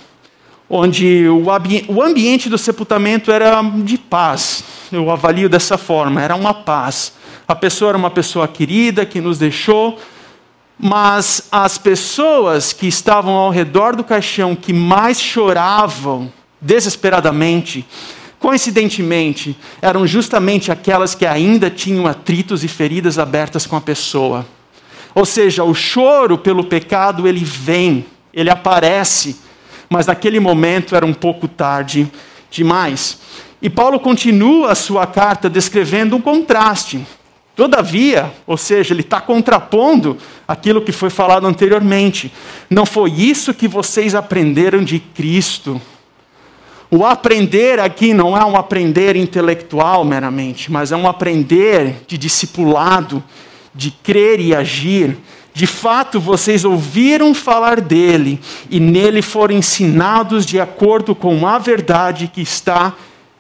onde 0.69 1.27
o, 1.30 2.01
ambiente 2.01 2.49
do 2.49 2.58
sepultamento 2.58 3.32
era 3.32 3.62
de 3.62 3.97
paz. 3.97 4.63
Eu 4.91 5.10
avalio 5.10 5.49
dessa 5.49 5.77
forma, 5.77 6.21
era 6.21 6.36
uma 6.36 6.53
paz. 6.53 7.13
A 7.47 7.56
pessoa 7.56 7.89
era 7.89 7.97
uma 7.97 8.10
pessoa 8.10 8.47
querida 8.47 9.06
que 9.06 9.21
nos 9.21 9.38
deixou, 9.38 9.97
mas 10.77 11.47
as 11.51 11.77
pessoas 11.77 12.73
que 12.73 12.88
estavam 12.88 13.34
ao 13.34 13.49
redor 13.49 13.95
do 13.95 14.03
caixão 14.03 14.56
que 14.56 14.73
mais 14.73 15.19
choravam 15.19 16.32
desesperadamente, 16.60 17.86
coincidentemente, 18.38 19.58
eram 19.82 20.06
justamente 20.06 20.71
aquelas 20.71 21.15
que 21.15 21.25
ainda 21.25 21.69
tinham 21.69 22.06
atritos 22.06 22.63
e 22.63 22.67
feridas 22.67 23.17
abertas 23.17 23.65
com 23.65 23.77
a 23.77 23.82
pessoa. 23.82 24.45
Ou 25.15 25.25
seja, 25.25 25.63
o 25.63 25.73
choro 25.73 26.38
pelo 26.38 26.65
pecado 26.65 27.27
ele 27.27 27.43
vem, 27.43 28.06
ele 28.34 28.49
aparece 28.49 29.47
mas 29.89 30.08
naquele 30.08 30.39
momento 30.39 30.95
era 30.95 31.06
um 31.06 31.13
pouco 31.13 31.47
tarde 31.47 32.12
demais. 32.50 33.19
E 33.62 33.69
Paulo 33.69 34.00
continua 34.00 34.71
a 34.71 34.76
sua 34.76 35.08
carta 35.08 35.50
descrevendo 35.50 36.15
um 36.15 36.21
contraste. 36.21 37.06
Todavia, 37.56 38.32
ou 38.45 38.56
seja, 38.56 38.93
ele 38.93 39.02
está 39.02 39.19
contrapondo 39.19 40.17
aquilo 40.47 40.82
que 40.82 40.91
foi 40.91 41.10
falado 41.10 41.47
anteriormente. 41.47 42.32
Não 42.69 42.86
foi 42.86 43.12
isso 43.12 43.52
que 43.54 43.67
vocês 43.67 44.13
aprenderam 44.13 44.84
de 44.84 45.00
Cristo. 45.00 45.82
O 46.91 47.04
aprender 47.04 47.80
aqui 47.80 48.13
não 48.13 48.38
é 48.38 48.45
um 48.45 48.56
aprender 48.56 49.15
intelectual 49.15 50.06
meramente, 50.06 50.71
mas 50.71 50.91
é 50.91 50.95
um 50.95 51.08
aprender 51.08 51.95
de 52.08 52.15
discipulado, 52.15 53.23
de 53.73 53.89
crer 53.89 54.39
e 54.39 54.56
agir, 54.56 55.17
de 55.58 55.65
fato, 55.65 56.20
vocês 56.20 56.63
ouviram 56.63 57.34
falar 57.34 57.82
dele 57.82 58.39
e 58.70 58.80
nele 58.80 59.24
foram 59.24 59.56
ensinados 59.56 60.46
de 60.46 60.60
acordo 60.60 61.15
com 61.15 61.48
a 61.48 61.58
verdade 61.58 62.30
que 62.32 62.41
está 62.41 62.93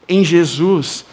em 0.09 0.25
Jesus. 0.25 1.05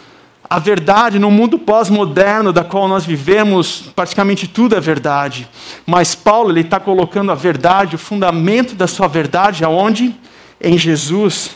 A 0.49 0.59
verdade 0.59 1.19
no 1.19 1.31
mundo 1.31 1.59
pós-moderno 1.59 2.55
da 2.55 2.65
qual 2.65 2.89
nós 2.89 3.05
vivemos, 3.05 3.85
praticamente 3.95 4.49
tudo 4.49 4.77
é 4.77 4.81
verdade. 4.81 5.47
Mas 5.85 6.15
Paulo 6.15 6.51
ele 6.51 6.63
está 6.63 6.81
colocando 6.81 7.31
a 7.31 7.35
verdade, 7.35 7.97
o 7.97 7.99
fundamento 7.99 8.75
da 8.75 8.87
sua 8.87 9.07
verdade, 9.07 9.63
aonde? 9.63 10.17
Em 10.59 10.79
Jesus. 10.79 11.51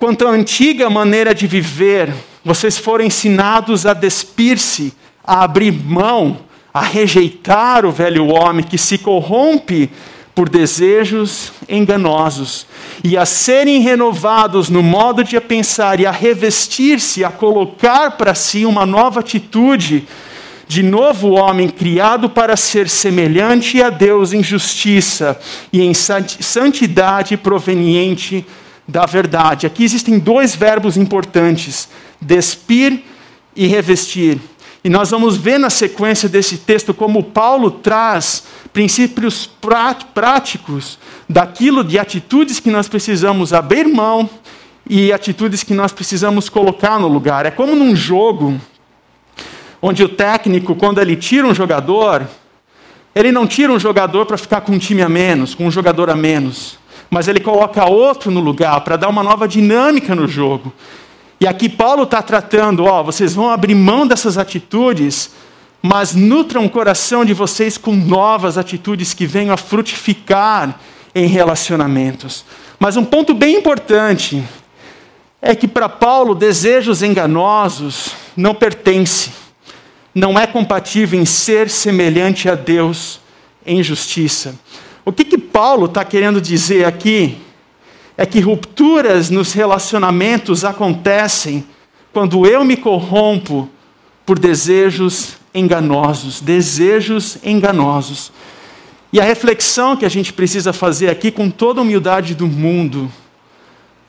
Quanto 0.00 0.26
à 0.26 0.30
antiga 0.30 0.90
maneira 0.90 1.32
de 1.32 1.46
viver, 1.46 2.12
vocês 2.44 2.76
foram 2.76 3.04
ensinados 3.04 3.86
a 3.86 3.94
despir-se, 3.94 4.92
a 5.22 5.44
abrir 5.44 5.70
mão 5.70 6.47
a 6.78 6.80
rejeitar 6.80 7.84
o 7.84 7.90
velho 7.90 8.28
homem 8.28 8.64
que 8.64 8.78
se 8.78 8.98
corrompe 8.98 9.90
por 10.32 10.48
desejos 10.48 11.52
enganosos 11.68 12.68
e 13.02 13.16
a 13.16 13.26
serem 13.26 13.80
renovados 13.80 14.68
no 14.68 14.80
modo 14.80 15.24
de 15.24 15.40
pensar 15.40 15.98
e 15.98 16.06
a 16.06 16.12
revestir-se, 16.12 17.24
a 17.24 17.30
colocar 17.30 18.12
para 18.12 18.32
si 18.32 18.64
uma 18.64 18.86
nova 18.86 19.18
atitude 19.18 20.06
de 20.68 20.80
novo 20.80 21.30
homem 21.30 21.68
criado 21.68 22.30
para 22.30 22.56
ser 22.56 22.88
semelhante 22.88 23.82
a 23.82 23.90
Deus 23.90 24.32
em 24.32 24.42
justiça 24.42 25.36
e 25.72 25.82
em 25.82 25.92
santidade 25.92 27.36
proveniente 27.36 28.46
da 28.86 29.04
verdade. 29.04 29.66
Aqui 29.66 29.82
existem 29.82 30.16
dois 30.16 30.54
verbos 30.54 30.96
importantes: 30.96 31.88
despir 32.20 33.02
e 33.56 33.66
revestir. 33.66 34.38
E 34.82 34.88
nós 34.88 35.10
vamos 35.10 35.36
ver 35.36 35.58
na 35.58 35.70
sequência 35.70 36.28
desse 36.28 36.58
texto 36.58 36.94
como 36.94 37.22
Paulo 37.22 37.70
traz 37.70 38.44
princípios 38.72 39.50
práticos 40.12 40.98
daquilo 41.28 41.82
de 41.82 41.98
atitudes 41.98 42.60
que 42.60 42.70
nós 42.70 42.88
precisamos 42.88 43.52
abrir 43.52 43.86
mão 43.88 44.30
e 44.88 45.12
atitudes 45.12 45.62
que 45.62 45.74
nós 45.74 45.92
precisamos 45.92 46.48
colocar 46.48 46.98
no 46.98 47.08
lugar. 47.08 47.44
É 47.44 47.50
como 47.50 47.74
num 47.74 47.94
jogo 47.94 48.58
onde 49.82 50.02
o 50.02 50.08
técnico, 50.08 50.74
quando 50.74 51.00
ele 51.00 51.16
tira 51.16 51.46
um 51.46 51.54
jogador, 51.54 52.26
ele 53.14 53.32
não 53.32 53.46
tira 53.46 53.72
um 53.72 53.78
jogador 53.78 54.26
para 54.26 54.38
ficar 54.38 54.60
com 54.60 54.72
um 54.72 54.78
time 54.78 55.02
a 55.02 55.08
menos, 55.08 55.54
com 55.54 55.66
um 55.66 55.70
jogador 55.70 56.08
a 56.08 56.16
menos, 56.16 56.78
mas 57.10 57.26
ele 57.26 57.40
coloca 57.40 57.84
outro 57.84 58.30
no 58.30 58.40
lugar 58.40 58.80
para 58.82 58.96
dar 58.96 59.08
uma 59.08 59.22
nova 59.22 59.48
dinâmica 59.48 60.14
no 60.14 60.28
jogo. 60.28 60.72
E 61.40 61.46
aqui 61.46 61.68
Paulo 61.68 62.02
está 62.02 62.20
tratando, 62.20 62.84
ó, 62.84 63.02
vocês 63.02 63.34
vão 63.34 63.48
abrir 63.48 63.74
mão 63.74 64.06
dessas 64.06 64.36
atitudes, 64.36 65.30
mas 65.80 66.14
nutram 66.14 66.64
o 66.64 66.70
coração 66.70 67.24
de 67.24 67.32
vocês 67.32 67.78
com 67.78 67.94
novas 67.94 68.58
atitudes 68.58 69.14
que 69.14 69.26
venham 69.26 69.54
a 69.54 69.56
frutificar 69.56 70.80
em 71.14 71.26
relacionamentos. 71.26 72.44
Mas 72.78 72.96
um 72.96 73.04
ponto 73.04 73.34
bem 73.34 73.56
importante 73.56 74.42
é 75.40 75.54
que 75.54 75.68
para 75.68 75.88
Paulo 75.88 76.34
desejos 76.34 77.02
enganosos 77.02 78.10
não 78.36 78.54
pertencem, 78.54 79.32
não 80.12 80.36
é 80.36 80.46
compatível 80.46 81.20
em 81.20 81.24
ser 81.24 81.70
semelhante 81.70 82.48
a 82.48 82.56
Deus 82.56 83.20
em 83.64 83.80
justiça. 83.82 84.58
O 85.04 85.12
que, 85.12 85.24
que 85.24 85.38
Paulo 85.38 85.86
está 85.86 86.04
querendo 86.04 86.40
dizer 86.40 86.84
aqui? 86.84 87.38
É 88.20 88.26
que 88.26 88.40
rupturas 88.40 89.30
nos 89.30 89.52
relacionamentos 89.52 90.64
acontecem 90.64 91.64
quando 92.12 92.44
eu 92.44 92.64
me 92.64 92.76
corrompo 92.76 93.70
por 94.26 94.40
desejos 94.40 95.36
enganosos, 95.54 96.40
desejos 96.40 97.38
enganosos. 97.44 98.32
E 99.12 99.20
a 99.20 99.24
reflexão 99.24 99.96
que 99.96 100.04
a 100.04 100.08
gente 100.08 100.32
precisa 100.32 100.72
fazer 100.72 101.08
aqui 101.08 101.30
com 101.30 101.48
toda 101.48 101.80
a 101.80 101.82
humildade 101.82 102.34
do 102.34 102.48
mundo, 102.48 103.08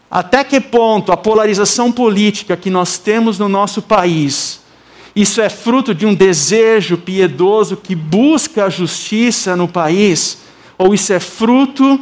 até 0.09 0.43
que 0.43 0.59
ponto 0.59 1.11
a 1.11 1.17
polarização 1.17 1.91
política 1.91 2.57
que 2.57 2.71
nós 2.71 2.97
temos 2.97 3.37
no 3.37 3.47
nosso 3.47 3.79
país, 3.79 4.59
isso 5.15 5.39
é 5.39 5.49
fruto 5.49 5.93
de 5.93 6.07
um 6.07 6.15
desejo 6.15 6.97
piedoso 6.97 7.77
que 7.77 7.93
busca 7.93 8.65
a 8.65 8.69
justiça 8.69 9.55
no 9.55 9.67
país, 9.67 10.39
ou 10.79 10.95
isso 10.95 11.13
é 11.13 11.19
fruto 11.19 11.99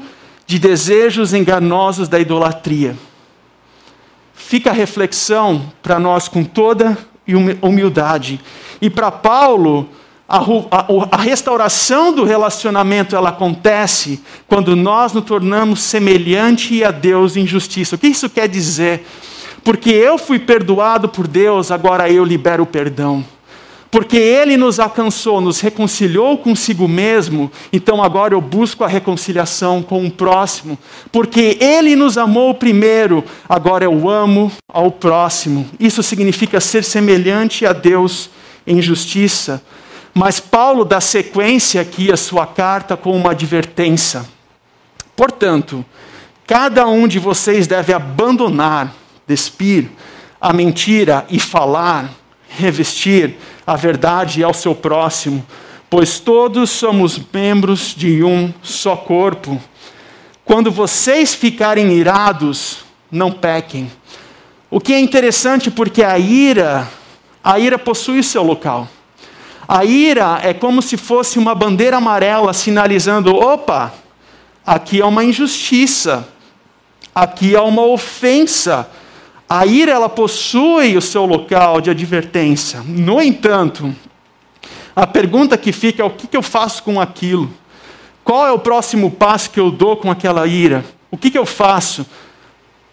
de 0.47 0.57
desejos 0.57 1.33
enganosos 1.33 2.07
da 2.07 2.17
idolatria. 2.17 2.95
Fica 4.33 4.69
a 4.69 4.73
reflexão 4.73 5.61
para 5.83 5.99
nós 5.99 6.29
com 6.29 6.43
toda 6.43 6.97
humildade. 7.61 8.39
E 8.81 8.89
para 8.89 9.11
Paulo, 9.11 9.89
a, 10.27 10.37
a, 10.37 10.85
a, 11.11 11.17
restauração 11.17 12.13
do 12.13 12.23
relacionamento 12.23 13.15
ela 13.15 13.29
acontece 13.29 14.23
quando 14.47 14.73
nós 14.73 15.11
nos 15.11 15.25
tornamos 15.25 15.81
semelhante 15.81 16.81
a 16.81 16.91
Deus 16.91 17.35
em 17.35 17.45
justiça. 17.45 17.95
O 17.95 17.99
que 17.99 18.07
isso 18.07 18.29
quer 18.29 18.47
dizer? 18.47 19.05
Porque 19.65 19.89
eu 19.89 20.17
fui 20.17 20.39
perdoado 20.39 21.09
por 21.09 21.27
Deus, 21.27 21.71
agora 21.71 22.09
eu 22.09 22.23
libero 22.23 22.63
o 22.63 22.67
perdão. 22.67 23.25
Porque 23.89 24.17
ele 24.17 24.57
nos 24.57 24.79
alcançou, 24.79 25.39
nos 25.39 25.61
reconciliou 25.61 26.37
consigo 26.37 26.87
mesmo, 26.87 27.49
então 27.71 28.03
agora 28.03 28.33
eu 28.33 28.41
busco 28.41 28.83
a 28.83 28.87
reconciliação 28.87 29.81
com 29.81 30.05
o 30.05 30.11
próximo. 30.11 30.77
Porque 31.11 31.57
ele 31.61 31.95
nos 31.95 32.17
amou 32.17 32.53
primeiro, 32.53 33.23
agora 33.47 33.85
eu 33.85 34.09
amo 34.09 34.51
ao 34.67 34.91
próximo. 34.91 35.65
Isso 35.79 36.03
significa 36.03 36.59
ser 36.59 36.83
semelhante 36.83 37.65
a 37.65 37.71
Deus 37.71 38.29
em 38.65 38.81
justiça. 38.81 39.63
Mas 40.13 40.39
Paulo 40.39 40.83
dá 40.83 40.99
sequência 40.99 41.79
aqui 41.79 42.11
à 42.11 42.17
sua 42.17 42.45
carta 42.45 42.97
com 42.97 43.15
uma 43.15 43.31
advertência. 43.31 44.25
Portanto, 45.15 45.85
cada 46.45 46.85
um 46.87 47.07
de 47.07 47.19
vocês 47.19 47.67
deve 47.67 47.93
abandonar, 47.93 48.93
despir 49.25 49.89
a 50.41 50.51
mentira 50.51 51.25
e 51.29 51.39
falar, 51.39 52.11
revestir 52.49 53.37
a 53.67 53.75
verdade 53.75 54.41
ao 54.45 54.53
seu 54.53 54.73
próximo, 54.73 55.45
pois 55.89 56.21
todos 56.21 56.69
somos 56.69 57.19
membros 57.33 57.93
de 57.93 58.23
um 58.23 58.53
só 58.63 58.95
corpo. 58.95 59.61
Quando 60.45 60.71
vocês 60.71 61.35
ficarem 61.35 61.91
irados, 61.91 62.77
não 63.11 63.29
pequem. 63.29 63.91
O 64.71 64.79
que 64.79 64.93
é 64.93 64.99
interessante 65.01 65.69
porque 65.69 66.01
a 66.01 66.17
ira, 66.17 66.87
a 67.43 67.59
ira 67.59 67.77
possui 67.77 68.23
seu 68.23 68.41
local. 68.41 68.87
A 69.67 69.83
ira 69.83 70.39
é 70.41 70.53
como 70.53 70.81
se 70.81 70.95
fosse 70.95 71.37
uma 71.37 71.53
bandeira 71.53 71.97
amarela 71.97 72.53
sinalizando: 72.53 73.35
opa, 73.35 73.93
aqui 74.65 75.01
é 75.01 75.05
uma 75.05 75.25
injustiça, 75.25 76.25
aqui 77.13 77.53
é 77.53 77.59
uma 77.59 77.85
ofensa 77.85 78.89
a 79.49 79.65
ira 79.65 79.91
ela 79.91 80.09
possui 80.09 80.97
o 80.97 81.01
seu 81.01 81.25
local 81.25 81.79
de 81.79 81.89
advertência. 81.89 82.81
No 82.85 83.21
entanto, 83.21 83.95
a 84.95 85.07
pergunta 85.07 85.57
que 85.57 85.71
fica 85.71 86.01
é 86.01 86.05
o 86.05 86.09
que 86.09 86.35
eu 86.35 86.41
faço 86.41 86.83
com 86.83 86.99
aquilo? 86.99 87.49
Qual 88.23 88.45
é 88.45 88.51
o 88.51 88.59
próximo 88.59 89.09
passo 89.09 89.49
que 89.49 89.59
eu 89.59 89.71
dou 89.71 89.95
com 89.95 90.11
aquela 90.11 90.45
ira? 90.45 90.83
O 91.09 91.17
que 91.17 91.37
eu 91.37 91.45
faço? 91.45 92.05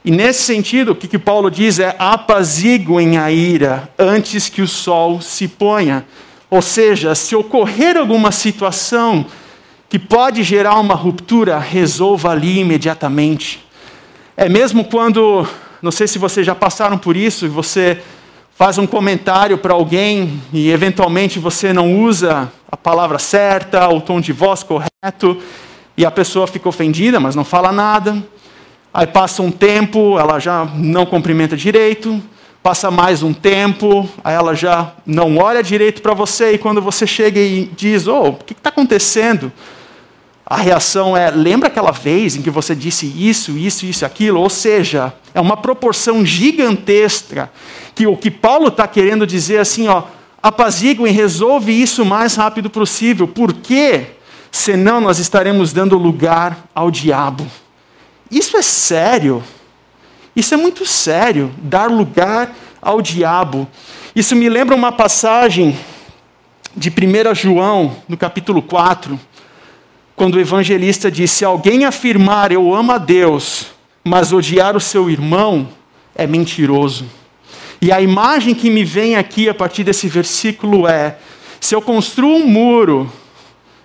E 0.04 0.10
nesse 0.10 0.42
sentido, 0.42 0.92
o 0.92 0.94
que 0.94 1.18
Paulo 1.18 1.50
diz 1.50 1.78
é: 1.78 1.96
apaziguem 1.98 3.16
a 3.16 3.32
ira 3.32 3.88
antes 3.98 4.48
que 4.48 4.62
o 4.62 4.68
sol 4.68 5.20
se 5.20 5.48
ponha. 5.48 6.04
Ou 6.50 6.62
seja, 6.62 7.14
se 7.14 7.34
ocorrer 7.34 7.96
alguma 7.96 8.30
situação 8.30 9.26
que 9.88 9.98
pode 9.98 10.42
gerar 10.42 10.78
uma 10.78 10.94
ruptura, 10.94 11.58
resolva 11.58 12.30
ali 12.30 12.60
imediatamente. 12.60 13.64
É 14.36 14.48
mesmo 14.48 14.84
quando 14.84 15.48
não 15.84 15.90
sei 15.90 16.08
se 16.08 16.18
vocês 16.18 16.46
já 16.46 16.54
passaram 16.54 16.96
por 16.96 17.14
isso, 17.14 17.46
você 17.46 18.00
faz 18.56 18.78
um 18.78 18.86
comentário 18.86 19.58
para 19.58 19.74
alguém 19.74 20.40
e 20.50 20.70
eventualmente 20.70 21.38
você 21.38 21.74
não 21.74 22.00
usa 22.00 22.50
a 22.72 22.74
palavra 22.74 23.18
certa, 23.18 23.86
o 23.90 24.00
tom 24.00 24.18
de 24.18 24.32
voz 24.32 24.62
correto, 24.62 25.36
e 25.94 26.06
a 26.06 26.10
pessoa 26.10 26.46
fica 26.46 26.70
ofendida, 26.70 27.20
mas 27.20 27.36
não 27.36 27.44
fala 27.44 27.70
nada. 27.70 28.16
Aí 28.94 29.06
passa 29.06 29.42
um 29.42 29.50
tempo, 29.50 30.18
ela 30.18 30.38
já 30.38 30.64
não 30.74 31.04
cumprimenta 31.04 31.54
direito, 31.54 32.18
passa 32.62 32.90
mais 32.90 33.22
um 33.22 33.34
tempo, 33.34 34.08
aí 34.24 34.34
ela 34.34 34.54
já 34.54 34.94
não 35.04 35.36
olha 35.36 35.62
direito 35.62 36.00
para 36.00 36.14
você, 36.14 36.52
e 36.52 36.58
quando 36.58 36.80
você 36.80 37.06
chega 37.06 37.38
e 37.38 37.66
diz: 37.76 38.06
Oh, 38.06 38.28
o 38.28 38.32
que 38.36 38.54
está 38.54 38.70
acontecendo? 38.70 39.52
A 40.46 40.56
reação 40.56 41.16
é: 41.16 41.30
lembra 41.30 41.68
aquela 41.68 41.90
vez 41.90 42.36
em 42.36 42.42
que 42.42 42.50
você 42.50 42.74
disse 42.74 43.06
isso, 43.06 43.52
isso, 43.56 43.86
isso, 43.86 44.04
aquilo? 44.04 44.40
Ou 44.40 44.50
seja, 44.50 45.12
é 45.32 45.40
uma 45.40 45.56
proporção 45.56 46.24
gigantesca 46.24 47.50
que 47.94 48.06
o 48.06 48.16
que 48.16 48.30
Paulo 48.30 48.68
está 48.68 48.86
querendo 48.86 49.26
dizer 49.26 49.58
assim, 49.58 49.88
ó, 49.88 50.02
apaziguem, 50.42 51.06
resolve 51.12 51.72
isso 51.72 52.02
o 52.02 52.06
mais 52.06 52.34
rápido 52.34 52.68
possível. 52.68 53.26
Por 53.26 53.52
quê? 53.52 54.08
Senão 54.50 55.00
nós 55.00 55.18
estaremos 55.18 55.72
dando 55.72 55.96
lugar 55.96 56.66
ao 56.74 56.90
diabo. 56.90 57.46
Isso 58.30 58.56
é 58.56 58.62
sério. 58.62 59.42
Isso 60.36 60.52
é 60.52 60.56
muito 60.56 60.84
sério, 60.84 61.52
dar 61.58 61.88
lugar 61.88 62.54
ao 62.82 63.00
diabo. 63.00 63.68
Isso 64.14 64.34
me 64.34 64.48
lembra 64.48 64.74
uma 64.74 64.90
passagem 64.90 65.78
de 66.76 66.90
1 66.90 67.34
João, 67.34 67.96
no 68.08 68.16
capítulo 68.16 68.60
4 68.60 69.18
quando 70.16 70.36
o 70.36 70.40
evangelista 70.40 71.10
disse: 71.10 71.36
Se 71.36 71.44
alguém 71.44 71.84
afirmar 71.84 72.52
eu 72.52 72.74
amo 72.74 72.92
a 72.92 72.98
Deus, 72.98 73.66
mas 74.02 74.32
odiar 74.32 74.76
o 74.76 74.80
seu 74.80 75.10
irmão, 75.10 75.68
é 76.14 76.26
mentiroso. 76.26 77.06
E 77.80 77.92
a 77.92 78.00
imagem 78.00 78.54
que 78.54 78.70
me 78.70 78.84
vem 78.84 79.16
aqui 79.16 79.48
a 79.48 79.54
partir 79.54 79.84
desse 79.84 80.08
versículo 80.08 80.86
é: 80.86 81.18
se 81.60 81.74
eu 81.74 81.82
construo 81.82 82.36
um 82.36 82.46
muro, 82.46 83.10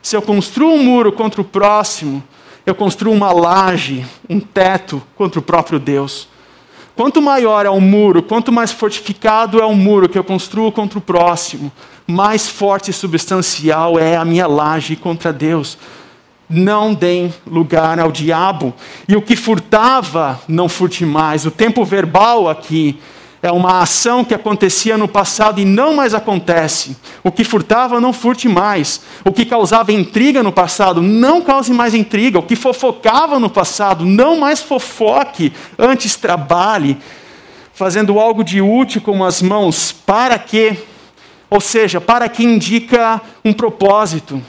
se 0.02 0.16
eu 0.16 0.22
construo 0.22 0.74
um 0.74 0.84
muro 0.84 1.12
contra 1.12 1.42
o 1.42 1.46
próximo, 1.46 2.24
eu 2.66 2.76
construo 2.76 3.14
uma 3.14 3.32
laje, 3.32 4.06
um 4.30 4.40
teto 4.40 5.02
contra 5.16 5.40
o 5.40 5.44
próprio 5.44 5.80
Deus. 5.80 6.28
Quanto 6.96 7.22
maior 7.22 7.66
é 7.66 7.70
o 7.70 7.80
muro, 7.80 8.22
quanto 8.22 8.52
mais 8.52 8.74
fortificado 8.74 9.62
é 9.62 9.66
o 9.66 9.74
muro 9.74 10.10
que 10.10 10.18
eu 10.18 10.24
construo 10.24 10.70
contra 10.72 11.00
o 11.00 11.02
próximo, 11.02 11.72
mais 12.06 12.50
forte 12.50 12.92
e 12.92 12.94
substancial 12.94 13.98
é 13.98 14.18
a 14.18 14.26
minha 14.26 14.46
laje 14.46 14.98
contra 14.98 15.32
Deus. 15.32 15.78
Não 16.50 16.94
deem 16.94 17.34
lugar 17.46 18.00
ao 18.00 18.12
diabo. 18.12 18.74
E 19.08 19.16
o 19.16 19.22
que 19.22 19.36
furtava, 19.36 20.40
não 20.48 20.68
furte 20.68 21.06
mais. 21.06 21.46
O 21.46 21.52
tempo 21.52 21.86
verbal 21.86 22.50
aqui 22.50 23.00
é 23.42 23.52
uma 23.52 23.82
ação 23.82 24.26
que 24.26 24.34
acontecia 24.34 24.98
no 24.98 25.08
passado 25.08 25.62
e 25.62 25.66
não 25.66 25.94
mais 25.94 26.14
acontece. 26.14 26.98
O 27.24 27.32
que 27.32 27.44
furtava, 27.44 28.02
não 28.02 28.12
furte 28.12 28.50
mais. 28.50 29.02
O 29.24 29.32
que 29.32 29.46
causava 29.46 29.94
intriga 29.94 30.44
no 30.44 30.52
passado, 30.52 31.02
não 31.02 31.42
cause 31.42 31.72
mais 31.72 31.94
intriga. 31.94 32.40
O 32.40 32.44
que 32.44 32.56
fofocava 32.56 33.40
no 33.40 33.50
passado, 33.50 34.04
não 34.04 34.38
mais 34.38 34.62
fofoque. 34.62 35.54
Antes 35.78 36.16
trabalhe, 36.18 36.98
fazendo 37.74 38.20
algo 38.20 38.44
de 38.44 38.60
útil 38.62 39.02
com 39.02 39.24
as 39.24 39.42
mãos. 39.42 39.92
Para 39.92 40.38
quê? 40.38 40.78
Ou 41.50 41.62
seja, 41.62 42.02
para 42.02 42.28
que 42.28 42.44
indica 42.44 43.22
um 43.46 43.54
propósito. 43.54 44.42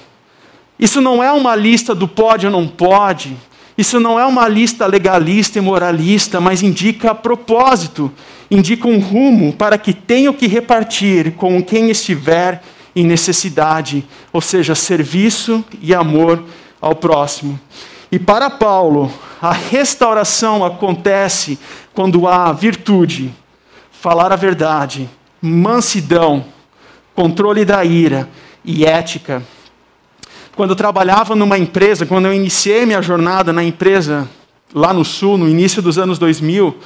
Isso 0.81 1.01
não 1.03 1.23
é 1.23 1.31
uma 1.31 1.55
lista 1.55 1.95
do 1.95 2.09
pode 2.09 2.47
ou 2.47 2.53
não 2.53 2.67
pode. 2.67 3.37
Isso 3.77 4.01
não 4.01 4.19
é 4.19 4.25
uma 4.25 4.49
lista 4.49 4.87
legalista 4.87 5.59
e 5.59 5.61
moralista, 5.61 6.41
mas 6.41 6.63
indica 6.63 7.15
propósito, 7.15 8.11
indica 8.51 8.89
um 8.89 8.99
rumo 8.99 9.53
para 9.53 9.77
que 9.77 9.93
tenha 9.93 10.31
o 10.31 10.35
que 10.35 10.47
repartir 10.47 11.33
com 11.33 11.63
quem 11.63 11.91
estiver 11.91 12.63
em 12.97 13.05
necessidade, 13.05 14.05
ou 14.33 14.41
seja, 14.41 14.75
serviço 14.75 15.63
e 15.83 15.95
amor 15.95 16.43
ao 16.81 16.95
próximo. 16.95 17.61
E 18.11 18.19
para 18.19 18.49
Paulo, 18.49 19.13
a 19.41 19.53
restauração 19.53 20.65
acontece 20.65 21.59
quando 21.93 22.27
há 22.27 22.53
virtude, 22.53 23.33
falar 23.93 24.33
a 24.33 24.37
verdade, 24.37 25.09
mansidão, 25.41 26.45
controle 27.15 27.65
da 27.65 27.85
ira 27.85 28.29
e 28.65 28.85
ética 28.85 29.43
quando 30.61 30.73
eu 30.73 30.77
trabalhava 30.77 31.35
numa 31.35 31.57
empresa, 31.57 32.05
quando 32.05 32.27
eu 32.27 32.35
iniciei 32.35 32.85
minha 32.85 33.01
jornada 33.01 33.51
na 33.51 33.65
empresa 33.65 34.29
lá 34.75 34.93
no 34.93 35.07
Sul, 35.07 35.39
no 35.39 35.49
início 35.49 35.81
dos 35.81 35.97
anos 35.97 36.19
2000, 36.19 36.77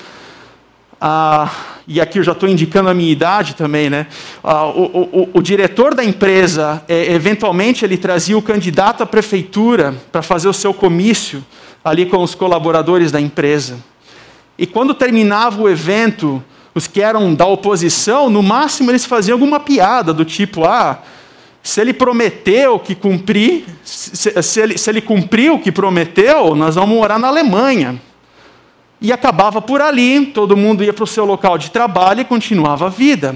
ah, 1.01 1.51
e 1.85 2.01
aqui 2.01 2.21
eu 2.21 2.23
já 2.23 2.31
estou 2.31 2.49
indicando 2.49 2.89
a 2.89 2.95
minha 2.95 3.11
idade 3.11 3.57
também, 3.57 3.91
né? 3.91 4.07
Ah, 4.45 4.67
o, 4.67 4.85
o, 4.85 5.31
o, 5.35 5.43
diretor 5.43 5.93
da 5.93 6.05
empresa, 6.05 6.85
é, 6.87 7.13
eventualmente, 7.15 7.85
ele 7.85 7.97
trazia 7.97 8.39
o 8.39 8.43
candidato 8.43 9.03
à 9.03 9.07
prefeitura 9.07 9.93
para 10.13 10.23
fazer 10.23 10.47
o 10.47 10.53
seu 10.53 10.73
comício 10.73 11.45
ali 11.85 12.07
com 12.07 12.23
os 12.23 12.33
colaboradores 12.33 13.11
da 13.11 13.21
empresa. 13.21 13.79
E 14.57 14.69
quando 14.69 14.95
terminava 14.95 15.61
o 15.61 15.69
evento, 15.69 16.41
os 16.77 16.87
que 16.87 17.03
eram 17.03 17.35
da 17.35 17.45
oposição, 17.45 18.31
no 18.31 18.41
máximo 18.41 18.93
eles 18.93 19.05
faziam 19.05 19.35
alguma 19.35 19.59
piada 19.59 20.15
do 20.15 20.25
tipo: 20.25 20.65
ah, 20.65 21.03
se 21.65 21.81
ele 21.81 21.95
prometeu 21.95 22.79
que 22.79 22.95
cumprir, 22.95 23.65
se, 23.83 24.43
se, 24.43 24.61
ele, 24.61 24.77
se 24.77 24.91
ele 24.91 25.01
cumpriu 25.01 25.55
o 25.55 25.59
que 25.59 25.73
prometeu, 25.73 26.55
nós 26.55 26.75
vamos 26.75 26.95
morar 26.95 27.19
na 27.19 27.29
Alemanha. 27.29 27.99
E 29.01 29.11
acabava 29.11 29.63
por 29.63 29.81
ali, 29.81 30.27
todo 30.27 30.59
mundo 30.59 30.85
ia 30.85 30.93
para 30.93 31.05
o 31.05 31.07
seu 31.07 31.25
local 31.25 31.57
de 31.57 31.71
trabalho 31.71 32.21
e 32.21 32.25
continuava 32.25 32.87
a 32.87 32.91
vida. 32.91 33.35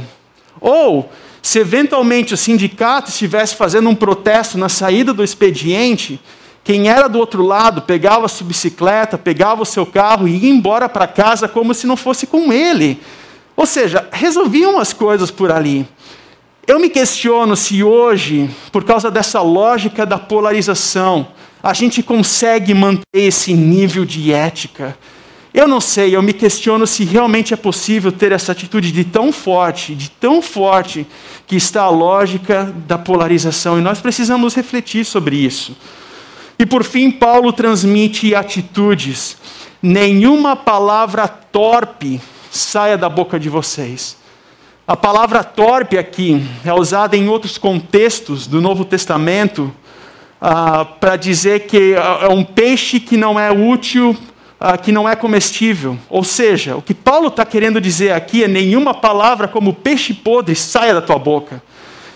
Ou, 0.61 1.11
se 1.41 1.59
eventualmente 1.59 2.35
o 2.35 2.37
sindicato 2.37 3.09
estivesse 3.09 3.57
fazendo 3.57 3.89
um 3.89 3.95
protesto 3.95 4.59
na 4.59 4.69
saída 4.69 5.15
do 5.15 5.25
expediente, 5.25 6.21
quem 6.63 6.87
era 6.87 7.09
do 7.09 7.19
outro 7.19 7.43
lado 7.43 7.81
pegava 7.81 8.27
a 8.27 8.29
sua 8.29 8.47
bicicleta, 8.47 9.17
pegava 9.17 9.63
o 9.63 9.67
seu 9.67 9.87
carro 9.87 10.29
e 10.29 10.37
ia 10.37 10.51
embora 10.51 10.87
para 10.87 11.07
casa 11.07 11.49
como 11.49 11.73
se 11.73 11.87
não 11.87 11.97
fosse 11.97 12.27
com 12.27 12.53
ele. 12.53 13.01
Ou 13.57 13.65
seja, 13.65 14.07
resolviam 14.13 14.79
as 14.79 14.93
coisas 14.93 15.31
por 15.31 15.51
ali. 15.51 15.89
Eu 16.69 16.79
me 16.79 16.91
questiono 16.91 17.57
se 17.57 17.83
hoje, 17.83 18.51
por 18.71 18.85
causa 18.85 19.11
dessa 19.11 19.41
lógica 19.41 20.05
da 20.05 20.19
polarização, 20.19 21.29
a 21.63 21.73
gente 21.73 22.03
consegue 22.03 22.75
manter 22.75 23.07
esse 23.15 23.55
nível 23.55 24.05
de 24.05 24.35
ética, 24.35 24.95
Eu 25.55 25.67
não 25.67 25.81
sei, 25.81 26.15
eu 26.15 26.23
me 26.23 26.35
questiono 26.35 26.87
se 26.87 27.05
realmente 27.05 27.55
é 27.55 27.57
possível 27.57 28.13
ter 28.13 28.33
essa 28.33 28.53
atitude 28.53 28.93
de 28.93 29.03
tão 29.03 29.33
forte, 29.33 29.95
de 29.95 30.11
tão 30.11 30.43
forte, 30.43 31.07
que 31.47 31.57
está 31.57 31.85
a 31.85 31.89
lógica 31.89 32.73
da 32.87 32.99
polarização, 32.99 33.79
e 33.79 33.81
nós 33.81 33.99
precisamos 33.99 34.55
refletir 34.55 35.07
sobre 35.07 35.37
isso. 35.37 35.75
E 36.59 36.67
por 36.67 36.85
fim, 36.85 37.11
Paulo 37.11 37.51
transmite 37.51 38.35
atitudes. 38.35 39.39
Nenhuma 39.83 40.55
palavra 40.55 41.27
torpe 41.27 42.21
saia 42.51 42.99
da 42.99 43.09
boca 43.09 43.41
de 43.41 43.49
vocês. 43.49 44.19
A 44.89 44.97
palavra 44.97 45.45
torpe 45.45 45.99
aqui 45.99 46.43
é 46.65 46.73
usada 46.73 47.15
em 47.15 47.29
outros 47.29 47.59
contextos 47.59 48.47
do 48.47 48.59
Novo 48.59 48.87
Testamento 48.87 49.71
ah, 50.41 50.83
para 50.83 51.15
dizer 51.15 51.67
que 51.67 51.93
é 51.93 52.29
um 52.31 52.43
peixe 52.43 52.99
que 52.99 53.15
não 53.15 53.39
é 53.39 53.53
útil 53.53 54.17
ah, 54.59 54.79
que 54.79 54.91
não 54.91 55.07
é 55.07 55.15
comestível. 55.15 55.99
Ou 56.09 56.25
seja, 56.25 56.75
o 56.75 56.81
que 56.81 56.95
Paulo 56.95 57.29
está 57.29 57.45
querendo 57.45 57.83
dizer 57.83 58.13
aqui 58.13 58.43
é 58.43 58.49
nenhuma 58.49 58.95
palavra 58.95 59.47
como 59.47 59.75
peixe 59.75 60.15
podre 60.15 60.55
saia 60.55 60.95
da 60.95 61.03
tua 61.03 61.19
boca. 61.19 61.63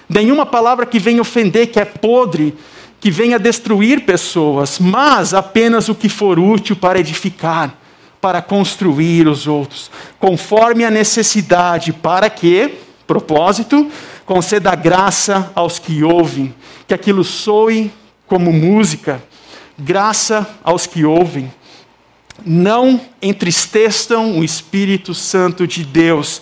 Nenhuma 0.08 0.46
palavra 0.46 0.86
que 0.86 0.98
venha 0.98 1.20
ofender, 1.20 1.66
que 1.66 1.78
é 1.78 1.84
podre, 1.84 2.54
que 2.98 3.10
venha 3.10 3.38
destruir 3.38 4.06
pessoas, 4.06 4.78
mas 4.78 5.34
apenas 5.34 5.90
o 5.90 5.94
que 5.94 6.08
for 6.08 6.38
útil 6.38 6.74
para 6.74 6.98
edificar, 6.98 7.81
para 8.22 8.40
construir 8.40 9.26
os 9.26 9.48
outros, 9.48 9.90
conforme 10.20 10.84
a 10.84 10.90
necessidade, 10.92 11.92
para 11.92 12.30
que, 12.30 12.72
propósito, 13.04 13.90
conceda 14.24 14.76
graça 14.76 15.50
aos 15.56 15.80
que 15.80 16.04
ouvem, 16.04 16.54
que 16.86 16.94
aquilo 16.94 17.24
soe 17.24 17.92
como 18.24 18.52
música, 18.52 19.20
graça 19.76 20.48
aos 20.62 20.86
que 20.86 21.04
ouvem. 21.04 21.52
Não 22.46 23.00
entristeçam 23.20 24.38
o 24.38 24.44
Espírito 24.44 25.14
Santo 25.14 25.66
de 25.66 25.84
Deus, 25.84 26.40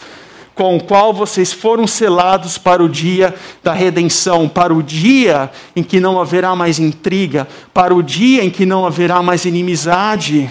com 0.55 0.77
o 0.77 0.85
qual 0.85 1.15
vocês 1.15 1.51
foram 1.51 1.87
selados 1.87 2.59
para 2.59 2.85
o 2.85 2.91
dia 2.91 3.35
da 3.63 3.73
redenção, 3.73 4.51
para 4.51 4.75
o 4.75 4.83
dia 4.83 5.51
em 5.75 5.83
que 5.83 5.99
não 5.99 6.21
haverá 6.21 6.55
mais 6.55 6.79
intriga, 6.79 7.49
para 7.73 7.95
o 7.95 8.03
dia 8.03 8.45
em 8.45 8.51
que 8.51 8.67
não 8.67 8.85
haverá 8.85 9.23
mais 9.23 9.47
inimizade. 9.47 10.51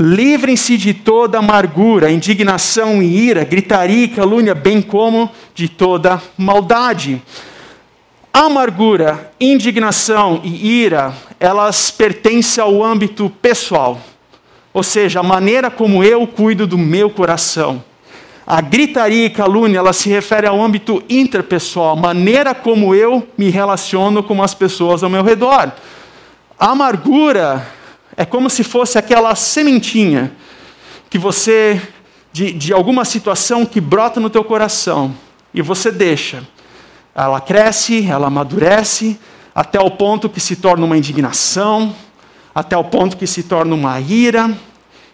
Livrem-se 0.00 0.78
de 0.78 0.94
toda 0.94 1.38
amargura, 1.38 2.10
indignação 2.10 3.02
e 3.02 3.28
ira, 3.28 3.44
gritaria 3.44 4.04
e 4.04 4.08
calúnia, 4.08 4.54
bem 4.54 4.80
como 4.80 5.30
de 5.54 5.68
toda 5.68 6.20
maldade. 6.38 7.20
Amargura, 8.32 9.30
indignação 9.38 10.40
e 10.42 10.82
ira, 10.82 11.12
elas 11.38 11.90
pertencem 11.90 12.64
ao 12.64 12.82
âmbito 12.82 13.30
pessoal 13.42 14.00
ou 14.72 14.82
seja, 14.82 15.20
a 15.20 15.22
maneira 15.22 15.70
como 15.70 16.04
eu 16.04 16.26
cuido 16.26 16.66
do 16.66 16.78
meu 16.78 17.10
coração. 17.10 17.82
A 18.46 18.60
gritaria 18.60 19.26
e 19.26 19.30
calúnia, 19.30 19.78
ela 19.78 19.92
se 19.92 20.08
refere 20.08 20.46
ao 20.46 20.60
âmbito 20.60 21.02
interpessoal, 21.08 21.92
a 21.92 22.00
maneira 22.00 22.54
como 22.54 22.94
eu 22.94 23.26
me 23.36 23.50
relaciono 23.50 24.22
com 24.22 24.42
as 24.42 24.54
pessoas 24.54 25.02
ao 25.02 25.10
meu 25.10 25.22
redor. 25.22 25.72
A 26.58 26.70
amargura 26.70 27.66
é 28.20 28.26
como 28.26 28.50
se 28.50 28.62
fosse 28.62 28.98
aquela 28.98 29.34
sementinha 29.34 30.30
que 31.08 31.16
você, 31.16 31.80
de, 32.30 32.52
de 32.52 32.70
alguma 32.70 33.02
situação 33.02 33.64
que 33.64 33.80
brota 33.80 34.20
no 34.20 34.28
teu 34.28 34.44
coração, 34.44 35.14
e 35.54 35.62
você 35.62 35.90
deixa. 35.90 36.46
Ela 37.14 37.40
cresce, 37.40 38.06
ela 38.06 38.26
amadurece, 38.26 39.18
até 39.54 39.80
o 39.80 39.90
ponto 39.90 40.28
que 40.28 40.38
se 40.38 40.56
torna 40.56 40.84
uma 40.84 40.98
indignação, 40.98 41.96
até 42.54 42.76
o 42.76 42.84
ponto 42.84 43.16
que 43.16 43.26
se 43.26 43.44
torna 43.44 43.74
uma 43.74 43.98
ira, 43.98 44.54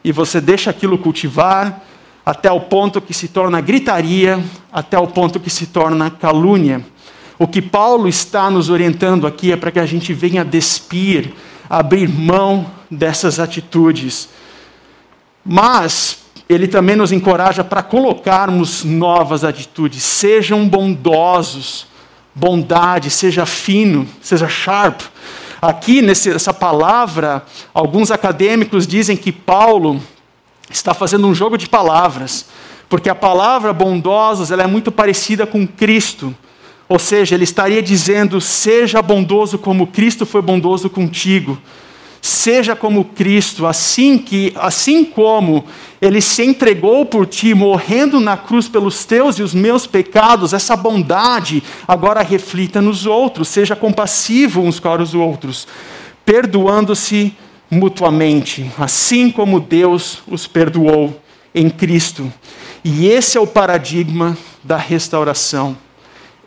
e 0.03 0.11
você 0.11 0.40
deixa 0.40 0.71
aquilo 0.71 0.99
cultivar, 0.99 1.85
até 2.25 2.51
o 2.51 2.59
ponto 2.59 3.01
que 3.01 3.14
se 3.14 3.29
torna 3.29 3.61
gritaria, 3.61 4.42
até 4.73 4.99
o 4.99 5.07
ponto 5.07 5.38
que 5.38 5.49
se 5.49 5.66
torna 5.66 6.11
calúnia. 6.11 6.85
O 7.38 7.47
que 7.47 7.62
Paulo 7.62 8.09
está 8.09 8.51
nos 8.51 8.69
orientando 8.69 9.29
aqui 9.29 9.53
é 9.53 9.57
para 9.57 9.71
que 9.71 9.79
a 9.79 9.87
gente 9.87 10.12
venha 10.12 10.45
despir, 10.45 11.33
abrir 11.71 12.09
mão 12.09 12.75
dessas 12.90 13.38
atitudes. 13.38 14.29
Mas 15.44 16.18
ele 16.49 16.68
também 16.68 16.96
nos 16.96 17.12
encoraja 17.12 17.64
para 17.64 17.83
colocarmos 17.83 18.85
novas 18.85 19.44
atitudes. 19.44 20.03
Sejam 20.03 20.68
bondosos, 20.68 21.87
bondade, 22.35 23.11
seja 23.11 23.44
fino, 23.44 24.07
seja 24.20 24.49
sharp. 24.49 25.01
Aqui, 25.61 26.03
nessa 26.03 26.53
palavra, 26.53 27.44
alguns 27.72 28.11
acadêmicos 28.11 28.87
dizem 28.87 29.16
que 29.16 29.33
Paulo 29.33 30.01
está 30.70 30.92
fazendo 30.92 31.27
um 31.27 31.35
jogo 31.35 31.57
de 31.57 31.68
palavras, 31.68 32.46
porque 32.88 33.09
a 33.09 33.14
palavra 33.14 33.72
bondosos 33.72 34.51
ela 34.51 34.62
é 34.62 34.66
muito 34.66 34.92
parecida 34.92 35.46
com 35.46 35.66
Cristo. 35.66 36.35
Ou 36.88 36.99
seja, 36.99 37.35
ele 37.35 37.44
estaria 37.44 37.83
dizendo: 37.83 38.40
seja 38.40 39.03
bondoso 39.03 39.59
como 39.59 39.88
Cristo 39.88 40.25
foi 40.25 40.42
bondoso 40.42 40.88
contigo. 40.88 41.59
Seja 42.27 42.75
como 42.75 43.05
Cristo, 43.05 43.69
assim 43.69 44.19
que, 44.19 44.53
assim 44.57 45.05
como 45.05 45.65
ele 46.01 46.21
se 46.21 46.43
entregou 46.43 47.07
por 47.07 47.25
ti, 47.25 47.55
morrendo 47.55 48.19
na 48.19 48.37
cruz 48.37 48.69
pelos 48.69 49.05
teus 49.05 49.39
e 49.39 49.45
os 49.45 49.55
meus 49.55 49.87
pecados, 49.87 50.53
essa 50.53 50.75
bondade 50.75 51.62
agora 51.87 52.23
reflita 52.23 52.83
nos 52.83 53.07
outros, 53.07 53.47
seja 53.47 53.77
compassivo 53.77 54.61
uns 54.61 54.81
para 54.81 55.01
os 55.01 55.15
outros, 55.15 55.69
perdoando-se 56.25 57.33
mutuamente, 57.71 58.69
assim 58.77 59.31
como 59.31 59.61
Deus 59.61 60.19
os 60.27 60.49
perdoou 60.49 61.23
em 61.55 61.71
Cristo. 61.71 62.33
E 62.83 63.07
esse 63.07 63.39
é 63.39 63.41
o 63.41 63.47
paradigma 63.47 64.37
da 64.65 64.77
restauração. 64.77 65.77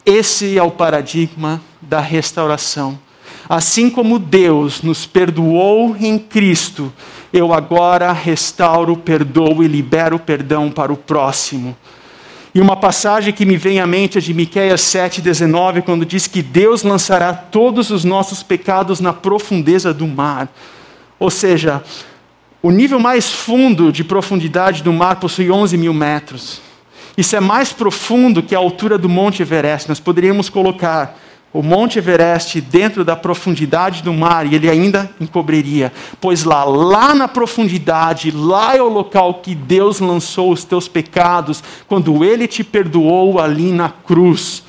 Esse 0.05 0.57
é 0.57 0.61
o 0.61 0.71
paradigma 0.71 1.61
da 1.81 2.01
restauração. 2.01 2.99
Assim 3.49 3.89
como 3.89 4.19
Deus 4.19 4.83
nos 4.83 5.07
perdoou 5.07 5.97
em 5.99 6.19
Cristo, 6.19 6.93
eu 7.33 7.51
agora 7.51 8.11
restauro, 8.11 8.95
perdoo 8.95 9.63
e 9.63 9.67
libero 9.67 10.19
perdão 10.19 10.69
para 10.69 10.93
o 10.93 10.95
próximo. 10.95 11.75
E 12.53 12.61
uma 12.61 12.75
passagem 12.75 13.33
que 13.33 13.47
me 13.47 13.57
vem 13.57 13.79
à 13.79 13.87
mente 13.87 14.19
é 14.19 14.21
de 14.21 14.35
Miqueias 14.35 14.81
7:19, 14.81 15.81
quando 15.81 16.05
diz 16.05 16.27
que 16.27 16.43
Deus 16.43 16.83
lançará 16.83 17.33
todos 17.33 17.89
os 17.89 18.03
nossos 18.03 18.43
pecados 18.43 18.99
na 18.99 19.13
profundeza 19.13 19.91
do 19.91 20.07
mar. 20.07 20.47
Ou 21.17 21.31
seja, 21.31 21.83
o 22.61 22.69
nível 22.69 22.99
mais 22.99 23.31
fundo 23.31 23.91
de 23.91 24.03
profundidade 24.03 24.83
do 24.83 24.93
mar 24.93 25.15
possui 25.15 25.49
11 25.49 25.75
mil 25.75 25.93
metros. 25.93 26.61
Isso 27.17 27.35
é 27.35 27.39
mais 27.39 27.73
profundo 27.73 28.43
que 28.43 28.53
a 28.53 28.59
altura 28.59 28.95
do 28.95 29.09
Monte 29.09 29.41
Everest. 29.41 29.89
Nós 29.89 29.99
poderíamos 29.99 30.49
colocar 30.49 31.17
o 31.51 31.63
Monte 31.63 31.97
Everest 31.97 32.61
dentro 32.61 33.03
da 33.03 33.15
profundidade 33.15 34.03
do 34.03 34.13
mar 34.13 34.45
e 34.45 34.55
ele 34.55 34.69
ainda 34.69 35.09
encobriria, 35.19 35.91
pois 36.21 36.43
lá, 36.43 36.63
lá 36.63 37.15
na 37.15 37.27
profundidade, 37.27 38.31
lá 38.31 38.75
é 38.75 38.81
o 38.81 38.89
local 38.89 39.35
que 39.35 39.55
Deus 39.55 39.99
lançou 39.99 40.51
os 40.51 40.63
teus 40.63 40.87
pecados, 40.87 41.63
quando 41.87 42.23
ele 42.23 42.47
te 42.47 42.63
perdoou 42.63 43.39
ali 43.39 43.71
na 43.71 43.89
cruz. 43.89 44.63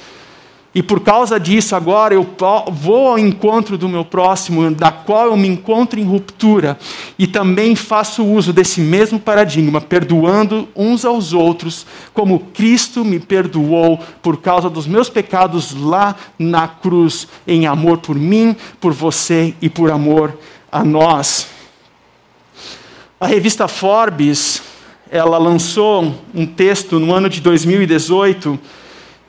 E 0.73 0.85
por 0.85 1.01
causa 1.01 1.41
disso, 1.41 1.75
agora 1.75 2.15
eu 2.15 2.25
vou 2.71 3.09
ao 3.09 3.19
encontro 3.19 3.77
do 3.77 3.89
meu 3.89 4.05
próximo, 4.05 4.71
da 4.71 4.93
qual 4.93 5.27
eu 5.27 5.37
me 5.37 5.49
encontro 5.49 5.99
em 5.99 6.05
ruptura, 6.05 6.79
e 7.19 7.27
também 7.27 7.75
faço 7.75 8.25
uso 8.25 8.53
desse 8.53 8.81
mesmo 8.81 9.19
paradigma, 9.19 9.81
perdoando 9.81 10.69
uns 10.77 11.05
aos 11.05 11.33
outros, 11.33 11.85
como 12.15 12.39
Cristo 12.55 13.05
me 13.05 13.19
perdoou 13.19 13.99
por 14.23 14.37
causa 14.37 14.71
dos 14.71 14.87
meus 14.87 15.09
pecados 15.09 15.75
lá 15.75 16.15
na 16.39 16.69
cruz, 16.69 17.27
em 17.49 17.67
amor 17.67 17.99
por 17.99 18.15
mim, 18.15 18.55
por 18.81 18.93
você 18.93 19.55
e 19.61 19.69
por 19.69 19.91
amor 19.91 20.39
a 20.71 20.85
nós. 20.85 21.49
A 23.19 23.27
revista 23.27 23.67
Forbes, 23.67 24.63
ela 25.11 25.37
lançou 25.37 26.15
um 26.33 26.47
texto 26.47 27.01
no 27.01 27.13
ano 27.13 27.29
de 27.29 27.41
2018 27.41 28.57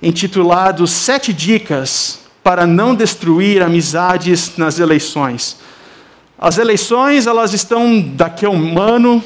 intitulado 0.02 0.88
Sete 0.88 1.32
Dicas 1.32 2.20
para 2.44 2.66
não 2.66 2.96
destruir 2.96 3.62
amizades 3.62 4.58
nas 4.58 4.80
eleições. 4.80 5.58
As 6.38 6.58
eleições, 6.58 7.28
elas 7.28 7.54
estão 7.54 8.02
daqui 8.02 8.46
a 8.46 8.50
um 8.50 8.80
ano, 8.80 9.24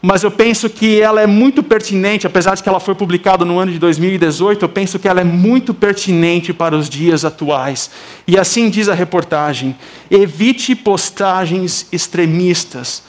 mas 0.00 0.22
eu 0.22 0.30
penso 0.30 0.70
que 0.70 1.00
ela 1.00 1.20
é 1.20 1.26
muito 1.26 1.62
pertinente, 1.62 2.26
apesar 2.26 2.54
de 2.54 2.62
que 2.62 2.68
ela 2.68 2.80
foi 2.80 2.94
publicada 2.94 3.44
no 3.44 3.58
ano 3.58 3.70
de 3.70 3.78
2018, 3.78 4.64
eu 4.64 4.68
penso 4.68 4.98
que 4.98 5.08
ela 5.08 5.20
é 5.20 5.24
muito 5.24 5.74
pertinente 5.74 6.52
para 6.54 6.74
os 6.74 6.88
dias 6.88 7.24
atuais. 7.24 7.90
E 8.26 8.38
assim 8.38 8.70
diz 8.70 8.88
a 8.88 8.94
reportagem: 8.94 9.76
evite 10.10 10.74
postagens 10.74 11.86
extremistas 11.92 13.02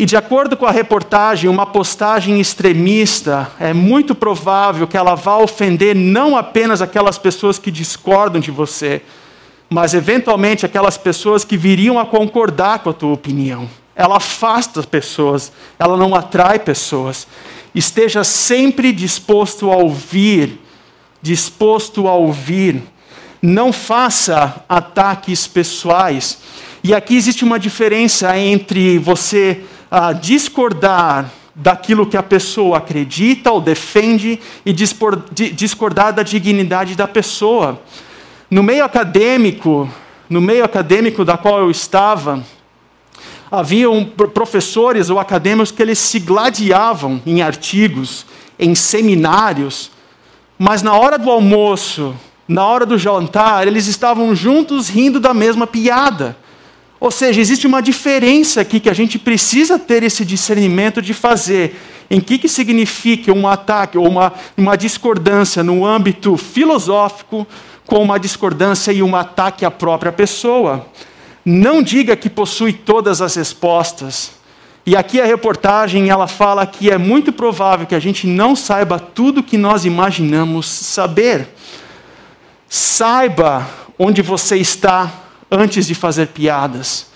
e 0.00 0.06
de 0.06 0.16
acordo 0.16 0.56
com 0.56 0.64
a 0.64 0.70
reportagem, 0.70 1.50
uma 1.50 1.66
postagem 1.66 2.40
extremista 2.40 3.50
é 3.58 3.74
muito 3.74 4.14
provável 4.14 4.86
que 4.86 4.96
ela 4.96 5.16
vá 5.16 5.38
ofender 5.38 5.96
não 5.96 6.36
apenas 6.36 6.80
aquelas 6.80 7.18
pessoas 7.18 7.58
que 7.58 7.68
discordam 7.68 8.40
de 8.40 8.52
você, 8.52 9.02
mas 9.68 9.94
eventualmente 9.94 10.64
aquelas 10.64 10.96
pessoas 10.96 11.44
que 11.44 11.56
viriam 11.56 11.98
a 11.98 12.06
concordar 12.06 12.78
com 12.78 12.90
a 12.90 12.92
tua 12.92 13.12
opinião. 13.12 13.68
ela 13.96 14.18
afasta 14.18 14.80
pessoas, 14.84 15.50
ela 15.76 15.96
não 15.96 16.14
atrai 16.14 16.60
pessoas. 16.60 17.26
Esteja 17.74 18.22
sempre 18.22 18.92
disposto 18.92 19.72
a 19.72 19.76
ouvir, 19.76 20.60
disposto 21.20 22.06
a 22.06 22.14
ouvir. 22.14 22.80
Não 23.42 23.72
faça 23.72 24.64
ataques 24.68 25.48
pessoais. 25.48 26.38
E 26.84 26.94
aqui 26.94 27.16
existe 27.16 27.42
uma 27.42 27.58
diferença 27.58 28.38
entre 28.38 28.98
você 28.98 29.64
ah, 29.90 30.12
discordar 30.12 31.30
daquilo 31.54 32.06
que 32.06 32.16
a 32.16 32.22
pessoa 32.22 32.78
acredita 32.78 33.50
ou 33.50 33.60
defende 33.60 34.38
e 34.64 34.72
discordar 34.72 36.12
da 36.12 36.22
dignidade 36.22 36.94
da 36.94 37.08
pessoa. 37.08 37.80
No 38.48 38.62
meio 38.62 38.84
acadêmico, 38.84 39.90
no 40.30 40.40
meio 40.40 40.64
acadêmico 40.64 41.24
da 41.24 41.36
qual 41.36 41.58
eu 41.58 41.70
estava, 41.70 42.44
haviam 43.50 44.04
professores 44.04 45.10
ou 45.10 45.18
acadêmicos 45.18 45.72
que 45.72 45.82
eles 45.82 45.98
se 45.98 46.20
gladiavam 46.20 47.20
em 47.26 47.42
artigos, 47.42 48.24
em 48.58 48.74
seminários, 48.74 49.90
mas 50.58 50.82
na 50.82 50.94
hora 50.94 51.18
do 51.18 51.30
almoço, 51.30 52.14
na 52.46 52.64
hora 52.64 52.86
do 52.86 52.98
jantar, 52.98 53.66
eles 53.66 53.86
estavam 53.86 54.34
juntos 54.34 54.88
rindo 54.88 55.18
da 55.18 55.34
mesma 55.34 55.66
piada. 55.66 56.36
Ou 57.00 57.10
seja, 57.10 57.40
existe 57.40 57.66
uma 57.66 57.80
diferença 57.80 58.60
aqui 58.60 58.80
que 58.80 58.90
a 58.90 58.94
gente 58.94 59.18
precisa 59.18 59.78
ter 59.78 60.02
esse 60.02 60.24
discernimento 60.24 61.00
de 61.00 61.14
fazer. 61.14 61.76
Em 62.10 62.20
que, 62.20 62.38
que 62.38 62.48
significa 62.48 63.32
um 63.32 63.46
ataque 63.46 63.98
ou 63.98 64.08
uma, 64.08 64.32
uma 64.56 64.76
discordância 64.76 65.62
no 65.62 65.84
âmbito 65.84 66.36
filosófico 66.36 67.46
com 67.86 68.02
uma 68.02 68.18
discordância 68.18 68.92
e 68.92 69.02
um 69.02 69.14
ataque 69.14 69.64
à 69.64 69.70
própria 69.70 70.10
pessoa. 70.10 70.86
Não 71.44 71.82
diga 71.82 72.16
que 72.16 72.28
possui 72.28 72.72
todas 72.72 73.22
as 73.22 73.36
respostas. 73.36 74.32
E 74.84 74.96
aqui 74.96 75.20
a 75.20 75.24
reportagem 75.26 76.08
ela 76.08 76.26
fala 76.26 76.66
que 76.66 76.90
é 76.90 76.98
muito 76.98 77.32
provável 77.32 77.86
que 77.86 77.94
a 77.94 78.00
gente 78.00 78.26
não 78.26 78.56
saiba 78.56 78.98
tudo 78.98 79.42
que 79.42 79.58
nós 79.58 79.84
imaginamos 79.84 80.66
saber. 80.66 81.48
Saiba 82.68 83.68
onde 83.98 84.22
você 84.22 84.56
está 84.56 85.12
antes 85.50 85.86
de 85.86 85.94
fazer 85.94 86.28
piadas. 86.28 87.06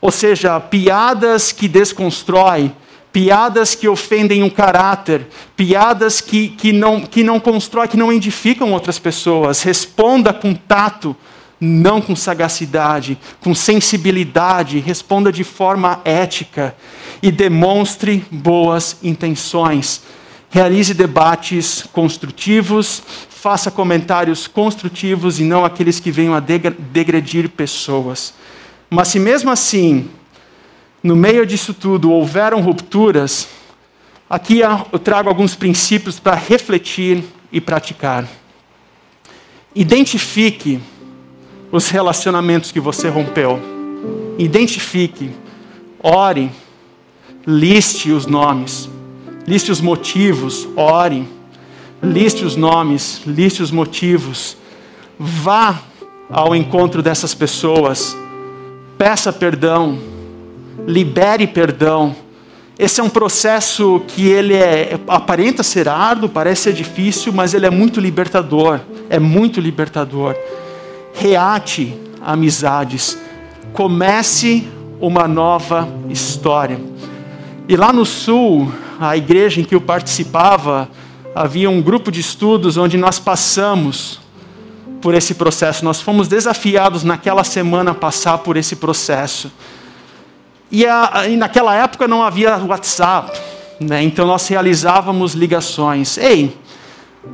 Ou 0.00 0.10
seja, 0.10 0.58
piadas 0.58 1.52
que 1.52 1.68
desconstroem, 1.68 2.74
piadas 3.12 3.74
que 3.74 3.88
ofendem 3.88 4.42
o 4.42 4.50
caráter, 4.50 5.28
piadas 5.56 6.20
que, 6.20 6.48
que, 6.48 6.72
não, 6.72 7.00
que 7.00 7.22
não 7.22 7.38
constroem, 7.38 7.88
que 7.88 7.96
não 7.96 8.12
edificam 8.12 8.72
outras 8.72 8.98
pessoas. 8.98 9.62
Responda 9.62 10.32
com 10.32 10.54
tato, 10.54 11.14
não 11.60 12.00
com 12.00 12.16
sagacidade, 12.16 13.18
com 13.40 13.54
sensibilidade, 13.54 14.78
responda 14.78 15.30
de 15.30 15.44
forma 15.44 16.00
ética 16.04 16.74
e 17.22 17.30
demonstre 17.30 18.24
boas 18.30 18.96
intenções. 19.02 20.02
Realize 20.48 20.94
debates 20.94 21.84
construtivos, 21.92 23.02
faça 23.40 23.70
comentários 23.70 24.46
construtivos 24.46 25.40
e 25.40 25.44
não 25.44 25.64
aqueles 25.64 25.98
que 25.98 26.10
venham 26.10 26.34
a 26.34 26.40
degredir 26.40 27.48
pessoas. 27.48 28.34
Mas 28.90 29.08
se 29.08 29.18
mesmo 29.18 29.50
assim 29.50 30.10
no 31.02 31.16
meio 31.16 31.46
disso 31.46 31.72
tudo 31.72 32.12
houveram 32.12 32.60
rupturas, 32.60 33.48
aqui 34.28 34.60
eu 34.60 34.98
trago 34.98 35.30
alguns 35.30 35.54
princípios 35.54 36.20
para 36.20 36.34
refletir 36.34 37.24
e 37.50 37.62
praticar. 37.62 38.28
Identifique 39.74 40.78
os 41.72 41.88
relacionamentos 41.88 42.70
que 42.70 42.80
você 42.80 43.08
rompeu. 43.08 43.58
Identifique, 44.36 45.30
ore, 45.98 46.50
liste 47.46 48.12
os 48.12 48.26
nomes, 48.26 48.90
liste 49.46 49.72
os 49.72 49.80
motivos, 49.80 50.68
ore, 50.76 51.26
liste 52.02 52.44
os 52.44 52.56
nomes, 52.56 53.22
liste 53.26 53.62
os 53.62 53.70
motivos. 53.70 54.56
Vá 55.18 55.80
ao 56.30 56.54
encontro 56.54 57.02
dessas 57.02 57.34
pessoas, 57.34 58.16
peça 58.96 59.32
perdão 59.32 60.10
libere 60.86 61.46
perdão. 61.46 62.14
Esse 62.78 63.00
é 63.00 63.04
um 63.04 63.10
processo 63.10 64.02
que 64.08 64.26
ele 64.26 64.54
é, 64.54 64.98
aparenta 65.06 65.62
ser 65.62 65.88
árduo, 65.88 66.28
parece 66.28 66.62
ser 66.62 66.72
difícil, 66.72 67.32
mas 67.32 67.52
ele 67.52 67.66
é 67.66 67.70
muito 67.70 68.00
libertador. 68.00 68.80
É 69.08 69.18
muito 69.18 69.60
libertador. 69.60 70.34
Reate 71.14 71.94
amizades. 72.22 73.18
Comece 73.72 74.66
uma 75.00 75.28
nova 75.28 75.88
história. 76.08 76.80
E 77.68 77.76
lá 77.76 77.92
no 77.92 78.06
sul, 78.06 78.72
a 78.98 79.16
igreja 79.16 79.60
em 79.60 79.64
que 79.64 79.74
eu 79.74 79.80
participava, 79.80 80.88
havia 81.34 81.70
um 81.70 81.80
grupo 81.80 82.10
de 82.10 82.20
estudos 82.20 82.76
onde 82.76 82.96
nós 82.96 83.18
passamos 83.18 84.20
por 85.00 85.14
esse 85.14 85.34
processo. 85.34 85.84
Nós 85.84 86.00
fomos 86.00 86.28
desafiados 86.28 87.04
naquela 87.04 87.44
semana 87.44 87.92
a 87.92 87.94
passar 87.94 88.38
por 88.38 88.56
esse 88.56 88.76
processo. 88.76 89.50
E, 90.70 90.86
a, 90.86 91.26
e 91.28 91.36
naquela 91.36 91.74
época 91.74 92.06
não 92.06 92.22
havia 92.22 92.56
WhatsApp, 92.56 93.36
né? 93.80 94.02
então 94.02 94.26
nós 94.26 94.46
realizávamos 94.46 95.32
ligações. 95.34 96.16
Ei, 96.16 96.56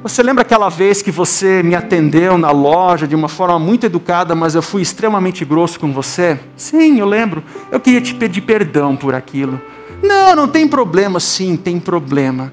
você 0.03 0.23
lembra 0.23 0.43
aquela 0.43 0.69
vez 0.69 1.03
que 1.03 1.11
você 1.11 1.63
me 1.63 1.75
atendeu 1.75 2.39
na 2.39 2.51
loja 2.51 3.07
de 3.07 3.15
uma 3.15 3.29
forma 3.29 3.59
muito 3.59 3.85
educada, 3.85 4.35
mas 4.35 4.55
eu 4.55 4.63
fui 4.63 4.81
extremamente 4.81 5.45
grosso 5.45 5.79
com 5.79 5.93
você? 5.93 6.41
Sim, 6.57 6.99
eu 6.99 7.07
lembro. 7.07 7.45
Eu 7.71 7.79
queria 7.79 8.01
te 8.01 8.15
pedir 8.15 8.41
perdão 8.41 8.97
por 8.97 9.15
aquilo. 9.15 9.61
Não, 10.03 10.35
não 10.35 10.49
tem 10.49 10.67
problema. 10.67 11.21
Sim, 11.21 11.57
tem 11.57 11.79
problema. 11.79 12.53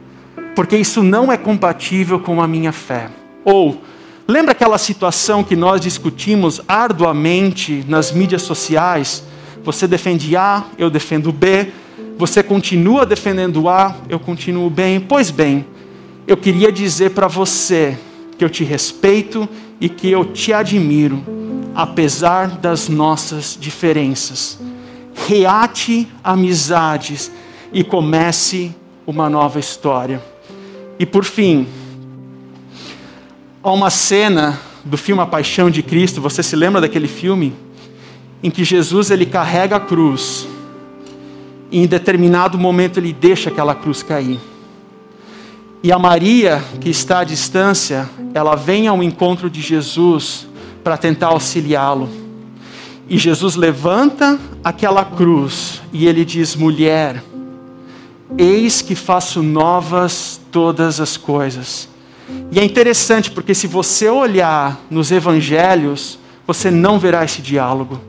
Porque 0.55 0.77
isso 0.77 1.01
não 1.01 1.31
é 1.31 1.37
compatível 1.37 2.19
com 2.19 2.41
a 2.41 2.47
minha 2.47 2.71
fé. 2.71 3.09
Ou, 3.43 3.81
lembra 4.27 4.51
aquela 4.51 4.77
situação 4.77 5.43
que 5.43 5.55
nós 5.55 5.81
discutimos 5.81 6.61
arduamente 6.67 7.83
nas 7.87 8.11
mídias 8.11 8.43
sociais? 8.43 9.23
Você 9.63 9.87
defende 9.87 10.35
A, 10.35 10.65
eu 10.77 10.89
defendo 10.89 11.31
B. 11.31 11.71
Você 12.17 12.43
continua 12.43 13.05
defendendo 13.05 13.67
A, 13.67 13.95
eu 14.07 14.19
continuo 14.19 14.69
bem. 14.69 14.99
Pois 14.99 15.31
bem, 15.31 15.65
eu 16.27 16.37
queria 16.37 16.71
dizer 16.71 17.11
para 17.11 17.27
você 17.27 17.97
que 18.37 18.45
eu 18.45 18.49
te 18.49 18.63
respeito 18.63 19.49
e 19.79 19.89
que 19.89 20.09
eu 20.11 20.25
te 20.25 20.53
admiro, 20.53 21.23
apesar 21.73 22.47
das 22.47 22.87
nossas 22.87 23.57
diferenças. 23.59 24.59
Reate 25.27 26.07
amizades 26.23 27.31
e 27.71 27.83
comece 27.83 28.75
uma 29.05 29.29
nova 29.29 29.59
história. 29.59 30.32
E 30.99 31.05
por 31.05 31.23
fim, 31.25 31.67
há 33.61 33.71
uma 33.71 33.89
cena 33.89 34.59
do 34.85 34.97
filme 34.97 35.21
A 35.21 35.25
Paixão 35.25 35.69
de 35.69 35.81
Cristo, 35.81 36.21
você 36.21 36.43
se 36.43 36.55
lembra 36.55 36.81
daquele 36.81 37.07
filme? 37.07 37.53
em 38.43 38.51
que 38.51 38.65
Jesus 38.65 39.09
ele 39.09 39.25
carrega 39.25 39.77
a 39.77 39.79
cruz 39.79 40.45
e 41.71 41.79
em 41.79 41.87
determinado 41.87 42.57
momento 42.57 42.99
ele 42.99 43.13
deixa 43.13 43.49
aquela 43.49 43.73
cruz 43.73 44.03
cair. 44.03 44.37
E 45.81 45.91
a 45.91 45.97
Maria, 45.97 46.61
que 46.79 46.89
está 46.89 47.19
à 47.19 47.23
distância, 47.23 48.09
ela 48.33 48.55
vem 48.55 48.87
ao 48.87 49.01
encontro 49.01 49.49
de 49.49 49.61
Jesus 49.61 50.45
para 50.83 50.97
tentar 50.97 51.27
auxiliá-lo. 51.27 52.09
E 53.09 53.17
Jesus 53.17 53.55
levanta 53.55 54.39
aquela 54.63 55.03
cruz 55.03 55.81
e 55.91 56.05
ele 56.05 56.23
diz: 56.23 56.55
Mulher, 56.55 57.23
eis 58.37 58.81
que 58.81 58.95
faço 58.95 59.41
novas 59.41 60.39
todas 60.53 61.01
as 61.01 61.17
coisas. 61.17 61.89
E 62.51 62.59
é 62.59 62.63
interessante 62.63 63.31
porque 63.31 63.53
se 63.53 63.67
você 63.67 64.07
olhar 64.07 64.79
nos 64.89 65.11
evangelhos, 65.11 66.19
você 66.47 66.71
não 66.71 66.97
verá 66.97 67.25
esse 67.25 67.41
diálogo. 67.41 67.99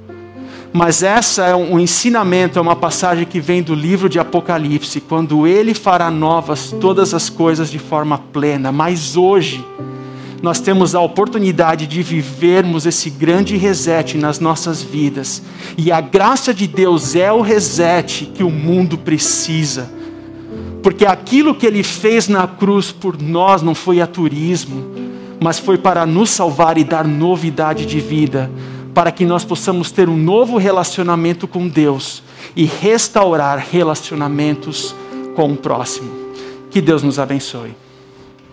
Mas 0.73 1.03
essa 1.03 1.47
é 1.47 1.55
um 1.55 1.79
ensinamento, 1.79 2.59
é 2.59 2.63
uma 2.63 2.77
passagem 2.77 3.25
que 3.25 3.41
vem 3.41 3.63
do 3.63 3.75
livro 3.75 4.09
de 4.09 4.19
Apocalipse, 4.19 5.01
quando 5.01 5.47
ele 5.47 5.73
fará 5.73 6.11
novas 6.11 6.75
todas 6.81 7.15
as 7.15 7.31
coisas 7.31 7.71
de 7.71 7.79
forma 7.79 8.19
plena. 8.19 8.71
Mas 8.71 9.17
hoje 9.17 9.65
nós 10.43 10.61
temos 10.61 10.95
a 10.95 11.01
oportunidade 11.01 11.87
de 11.87 12.03
vivermos 12.03 12.85
esse 12.85 13.09
grande 13.09 13.57
reset 13.57 14.19
nas 14.19 14.39
nossas 14.39 14.83
vidas. 14.83 15.43
E 15.79 15.91
a 15.91 16.01
graça 16.01 16.53
de 16.53 16.67
Deus 16.67 17.17
é 17.17 17.33
o 17.33 17.41
reset 17.41 18.27
que 18.27 18.43
o 18.43 18.51
mundo 18.51 18.99
precisa. 18.99 19.89
Porque 20.85 21.07
aquilo 21.07 21.55
que 21.55 21.67
ele 21.67 21.83
fez 21.83 22.29
na 22.29 22.47
cruz 22.47 22.93
por 22.93 23.21
nós 23.21 23.63
não 23.63 23.75
foi 23.75 24.03
a 24.03 24.07
turismo, 24.07 24.85
mas 25.41 25.59
foi 25.59 25.79
para 25.79 26.05
nos 26.05 26.29
salvar 26.29 26.77
e 26.77 26.85
dar 26.85 27.09
novidade 27.09 27.87
de 27.87 27.99
vida 28.01 28.51
para 28.93 29.11
que 29.11 29.25
nós 29.25 29.47
possamos 29.47 29.91
ter 29.91 30.11
um 30.11 30.17
novo 30.17 30.59
relacionamento 30.59 31.49
com 31.49 31.67
Deus 31.67 32.23
e 32.55 32.67
restaurar 32.67 33.59
relacionamentos 33.59 34.95
com 35.35 35.53
o 35.53 35.57
próximo. 35.57 36.11
Que 36.71 36.83
Deus 36.83 37.03
nos 37.03 37.19
abençoe. 37.19 37.84